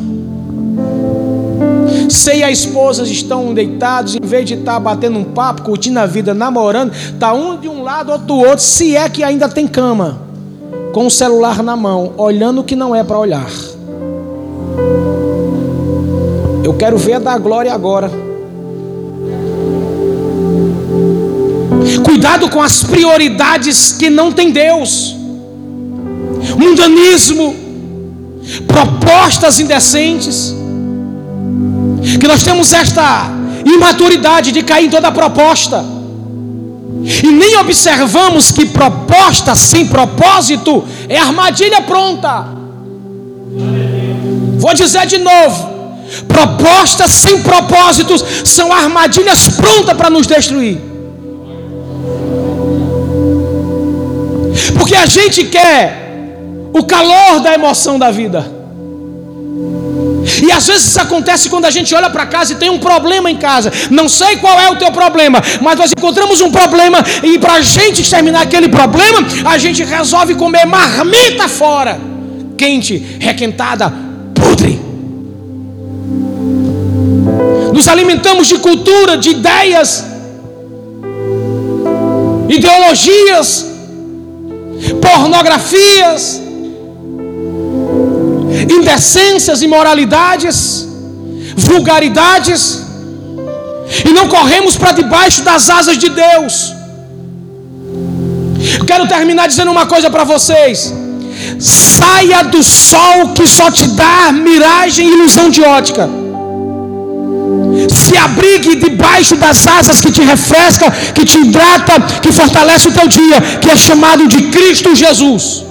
Você 2.09 2.37
e 2.37 2.43
a 2.43 2.49
esposa 2.49 3.03
estão 3.03 3.53
deitados, 3.53 4.15
em 4.15 4.25
vez 4.25 4.45
de 4.45 4.53
estar 4.53 4.73
tá 4.73 4.79
batendo 4.79 5.17
um 5.17 5.23
papo, 5.23 5.61
curtindo 5.61 5.99
a 5.99 6.05
vida, 6.05 6.33
namorando, 6.33 6.93
está 6.93 7.33
um 7.33 7.57
de 7.57 7.67
um 7.67 7.83
lado, 7.83 8.11
outro 8.11 8.27
do 8.27 8.37
outro, 8.37 8.59
se 8.59 8.95
é 8.95 9.09
que 9.09 9.23
ainda 9.23 9.49
tem 9.49 9.67
cama, 9.67 10.21
com 10.93 11.05
o 11.05 11.11
celular 11.11 11.61
na 11.61 11.75
mão, 11.75 12.13
olhando 12.17 12.61
o 12.61 12.63
que 12.63 12.75
não 12.75 12.95
é 12.95 13.03
para 13.03 13.19
olhar. 13.19 13.49
Eu 16.63 16.73
quero 16.73 16.97
ver 16.97 17.13
a 17.13 17.19
da 17.19 17.37
glória 17.37 17.73
agora. 17.73 18.09
Cuidado 22.03 22.49
com 22.49 22.61
as 22.61 22.83
prioridades 22.83 23.91
que 23.91 24.09
não 24.09 24.31
tem 24.31 24.51
Deus. 24.51 25.15
Mundanismo, 26.57 27.55
propostas 28.67 29.59
indecentes 29.59 30.55
que 32.19 32.27
nós 32.27 32.43
temos 32.43 32.71
esta 32.73 33.29
imaturidade 33.65 34.51
de 34.51 34.63
cair 34.63 34.85
em 34.85 34.89
toda 34.89 35.11
proposta. 35.11 35.83
E 37.23 37.27
nem 37.27 37.57
observamos 37.57 38.51
que 38.51 38.65
proposta 38.65 39.55
sem 39.55 39.87
propósito 39.87 40.83
é 41.07 41.17
armadilha 41.17 41.81
pronta. 41.81 42.47
Vou 44.57 44.73
dizer 44.73 45.05
de 45.05 45.17
novo: 45.17 45.69
propostas 46.27 47.11
sem 47.11 47.41
propósitos 47.41 48.23
são 48.43 48.73
armadilhas 48.73 49.47
prontas 49.49 49.95
para 49.95 50.09
nos 50.09 50.27
destruir. 50.27 50.86
Porque 54.87 54.95
a 54.95 55.05
gente 55.05 55.43
quer 55.43 56.15
o 56.73 56.81
calor 56.81 57.41
da 57.41 57.53
emoção 57.53 57.99
da 57.99 58.09
vida. 58.09 58.49
E 60.41 60.49
às 60.49 60.65
vezes 60.65 60.87
isso 60.87 61.01
acontece 61.01 61.49
quando 61.49 61.65
a 61.65 61.69
gente 61.69 61.93
olha 61.93 62.09
para 62.09 62.25
casa 62.25 62.53
e 62.53 62.55
tem 62.55 62.69
um 62.69 62.79
problema 62.79 63.29
em 63.29 63.35
casa. 63.35 63.69
Não 63.91 64.07
sei 64.07 64.37
qual 64.37 64.57
é 64.57 64.69
o 64.69 64.77
teu 64.77 64.89
problema, 64.89 65.43
mas 65.61 65.77
nós 65.77 65.91
encontramos 65.91 66.39
um 66.39 66.49
problema 66.49 67.03
e 67.21 67.37
para 67.37 67.55
a 67.55 67.61
gente 67.61 68.01
exterminar 68.01 68.43
aquele 68.43 68.69
problema, 68.69 69.19
a 69.43 69.57
gente 69.57 69.83
resolve 69.83 70.35
comer 70.35 70.65
marmita 70.65 71.49
fora, 71.49 71.99
quente, 72.57 72.95
requentada, 73.19 73.93
podre. 74.33 74.79
Nos 77.73 77.89
alimentamos 77.89 78.47
de 78.47 78.57
cultura, 78.59 79.17
de 79.17 79.31
ideias, 79.31 80.05
ideologias, 82.47 83.66
pornografias 85.01 86.41
indecências, 88.75 89.61
imoralidades, 89.61 90.87
vulgaridades, 91.55 92.83
e 94.05 94.11
não 94.17 94.27
corremos 94.27 94.75
para 94.75 94.91
debaixo 94.91 95.41
das 95.43 95.69
asas 95.69 95.97
de 95.97 96.09
Deus. 96.09 96.73
quero 98.85 99.07
terminar 99.07 99.47
dizendo 99.47 99.71
uma 99.71 99.85
coisa 99.85 100.09
para 100.09 100.23
vocês. 100.23 100.93
Saia 101.59 102.43
do 102.43 102.61
sol 102.63 103.29
que 103.35 103.45
só 103.47 103.69
te 103.71 103.87
dá 103.89 104.31
miragem 104.31 105.07
e 105.07 105.13
ilusão 105.13 105.49
de 105.49 105.61
ótica. 105.61 106.09
Se 107.89 108.17
abrigue 108.17 108.75
debaixo 108.75 109.35
das 109.35 109.65
asas 109.67 110.01
que 110.01 110.11
te 110.11 110.21
refresca, 110.21 110.91
que 111.13 111.25
te 111.25 111.39
hidrata, 111.39 111.99
que 112.21 112.31
fortalece 112.31 112.89
o 112.89 112.91
teu 112.91 113.07
dia, 113.07 113.41
que 113.61 113.69
é 113.69 113.75
chamado 113.75 114.27
de 114.27 114.43
Cristo 114.43 114.95
Jesus. 114.95 115.67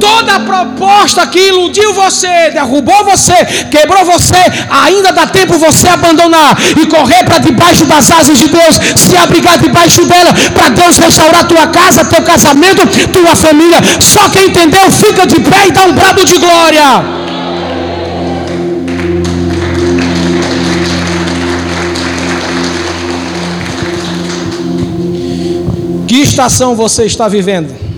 Toda 0.00 0.40
proposta 0.40 1.26
que 1.26 1.38
iludiu 1.38 1.92
você, 1.94 2.50
derrubou 2.50 3.04
você, 3.04 3.34
quebrou 3.70 4.04
você, 4.04 4.42
ainda 4.68 5.12
dá 5.12 5.26
tempo 5.26 5.58
você 5.58 5.88
abandonar 5.88 6.58
e 6.76 6.86
correr 6.86 7.24
para 7.24 7.38
debaixo 7.38 7.84
das 7.84 8.10
asas 8.10 8.38
de 8.38 8.48
Deus, 8.48 8.76
se 8.96 9.16
abrigar 9.16 9.58
debaixo 9.58 10.04
dela, 10.04 10.34
para 10.52 10.70
Deus 10.70 10.98
restaurar 10.98 11.46
tua 11.46 11.68
casa, 11.68 12.04
teu 12.04 12.22
casamento, 12.22 12.86
tua 13.12 13.36
família. 13.36 13.78
Só 14.00 14.28
quem 14.30 14.48
entendeu, 14.48 14.90
fica 14.90 15.26
de 15.26 15.38
pé 15.40 15.68
e 15.68 15.70
dá 15.70 15.84
um 15.84 15.92
brado 15.92 16.24
de 16.24 16.36
glória. 16.38 17.21
Estação 26.32 26.74
você 26.74 27.04
está 27.04 27.28
vivendo? 27.28 27.92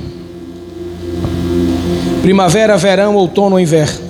primavera, 2.25 2.79
verão, 2.79 3.15
outono 3.17 3.57
ou 3.57 3.61
inverno. 3.61 4.01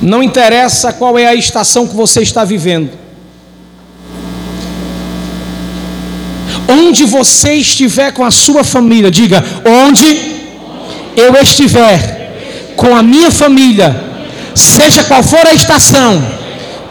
Não 0.00 0.22
interessa 0.22 0.92
qual 0.92 1.18
é 1.18 1.26
a 1.26 1.34
estação 1.34 1.84
que 1.88 1.96
você 1.96 2.22
está 2.22 2.44
vivendo. 2.44 2.90
Onde 6.68 7.04
você 7.04 7.54
estiver 7.54 8.12
com 8.12 8.24
a 8.24 8.30
sua 8.30 8.62
família, 8.62 9.10
diga: 9.10 9.44
onde 9.66 10.06
eu 11.16 11.34
estiver 11.42 12.72
com 12.76 12.94
a 12.94 13.02
minha 13.02 13.32
família, 13.32 14.00
seja 14.54 15.02
qual 15.02 15.24
for 15.24 15.44
a 15.44 15.52
estação, 15.52 16.24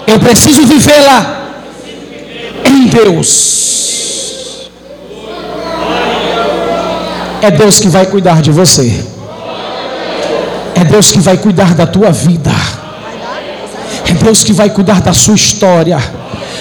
eu 0.05 0.19
preciso 0.19 0.65
vivê-la 0.65 1.53
em 2.65 2.87
Deus. 2.87 3.68
É 7.41 7.51
Deus 7.51 7.79
que 7.79 7.87
vai 7.87 8.05
cuidar 8.05 8.41
de 8.41 8.51
você. 8.51 9.05
É 10.75 10.83
Deus 10.83 11.11
que 11.11 11.19
vai 11.19 11.37
cuidar 11.37 11.73
da 11.73 11.85
tua 11.87 12.11
vida. 12.11 12.51
É 14.05 14.13
Deus 14.13 14.43
que 14.43 14.53
vai 14.53 14.69
cuidar 14.69 15.01
da 15.01 15.13
sua 15.13 15.35
história. 15.35 15.97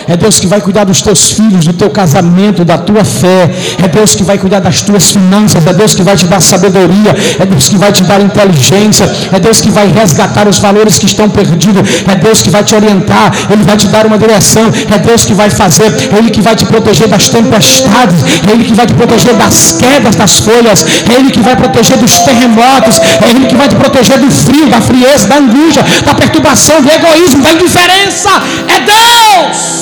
É 0.08 0.16
Deus 0.16 0.40
que 0.40 0.46
vai 0.46 0.60
cuidar 0.60 0.84
dos 0.84 1.02
teus 1.02 1.32
filhos, 1.32 1.66
do 1.66 1.74
teu 1.74 1.90
casamento, 1.90 2.64
da 2.64 2.78
tua 2.78 3.04
fé. 3.04 3.50
É 3.82 3.86
Deus 3.86 4.14
que 4.14 4.24
vai 4.24 4.38
cuidar 4.38 4.60
das 4.60 4.80
tuas 4.80 5.10
finanças. 5.10 5.66
É 5.66 5.72
Deus 5.74 5.94
que 5.94 6.02
vai 6.02 6.16
te 6.16 6.26
dar 6.26 6.40
sabedoria. 6.40 7.14
É 7.38 7.44
Deus 7.44 7.68
que 7.68 7.76
vai 7.76 7.92
te 7.92 8.02
dar 8.04 8.18
inteligência. 8.20 9.04
É 9.30 9.38
Deus 9.38 9.60
que 9.60 9.70
vai 9.70 9.86
resgatar 9.86 10.48
os 10.48 10.58
valores 10.58 10.98
que 10.98 11.04
estão 11.04 11.28
perdidos. 11.28 11.82
É 12.10 12.14
Deus 12.16 12.40
que 12.40 12.48
vai 12.48 12.64
te 12.64 12.74
orientar. 12.74 13.32
Ele 13.50 13.62
vai 13.62 13.76
te 13.76 13.86
dar 13.88 14.06
uma 14.06 14.16
direção. 14.16 14.72
É 14.94 14.98
Deus 14.98 15.26
que 15.26 15.34
vai 15.34 15.50
fazer. 15.50 15.92
É 16.12 16.16
Ele 16.16 16.30
que 16.30 16.40
vai 16.40 16.56
te 16.56 16.64
proteger 16.64 17.08
das 17.08 17.28
tempestades. 17.28 18.24
É 18.48 18.52
Ele 18.52 18.64
que 18.64 18.74
vai 18.74 18.86
te 18.86 18.94
proteger 18.94 19.34
das 19.34 19.72
quedas 19.72 20.16
das 20.16 20.38
folhas. 20.40 20.86
É 21.10 21.18
Ele 21.18 21.30
que 21.30 21.42
vai 21.42 21.54
proteger 21.54 21.98
dos 21.98 22.18
terremotos. 22.20 22.98
É 22.98 23.28
Ele 23.28 23.46
que 23.46 23.56
vai 23.56 23.68
te 23.68 23.76
proteger 23.76 24.18
do 24.18 24.30
frio, 24.30 24.68
da 24.68 24.80
frieza, 24.80 25.28
da 25.28 25.36
angústia, 25.36 25.84
da 26.06 26.14
perturbação, 26.14 26.80
do 26.80 26.90
egoísmo, 26.90 27.42
da 27.42 27.52
indiferença. 27.52 28.30
É 28.68 28.80
Deus. 28.80 29.77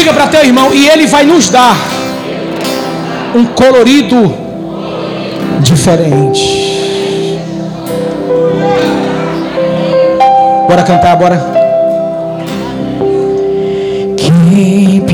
Diga 0.00 0.14
para 0.14 0.28
teu 0.28 0.42
irmão, 0.42 0.72
e 0.72 0.88
ele 0.88 1.06
vai 1.06 1.26
nos 1.26 1.50
dar 1.50 1.76
um 3.34 3.44
colorido 3.44 4.34
diferente. 5.60 6.80
Bora 10.66 10.82
cantar, 10.84 11.16
bora. 11.16 11.60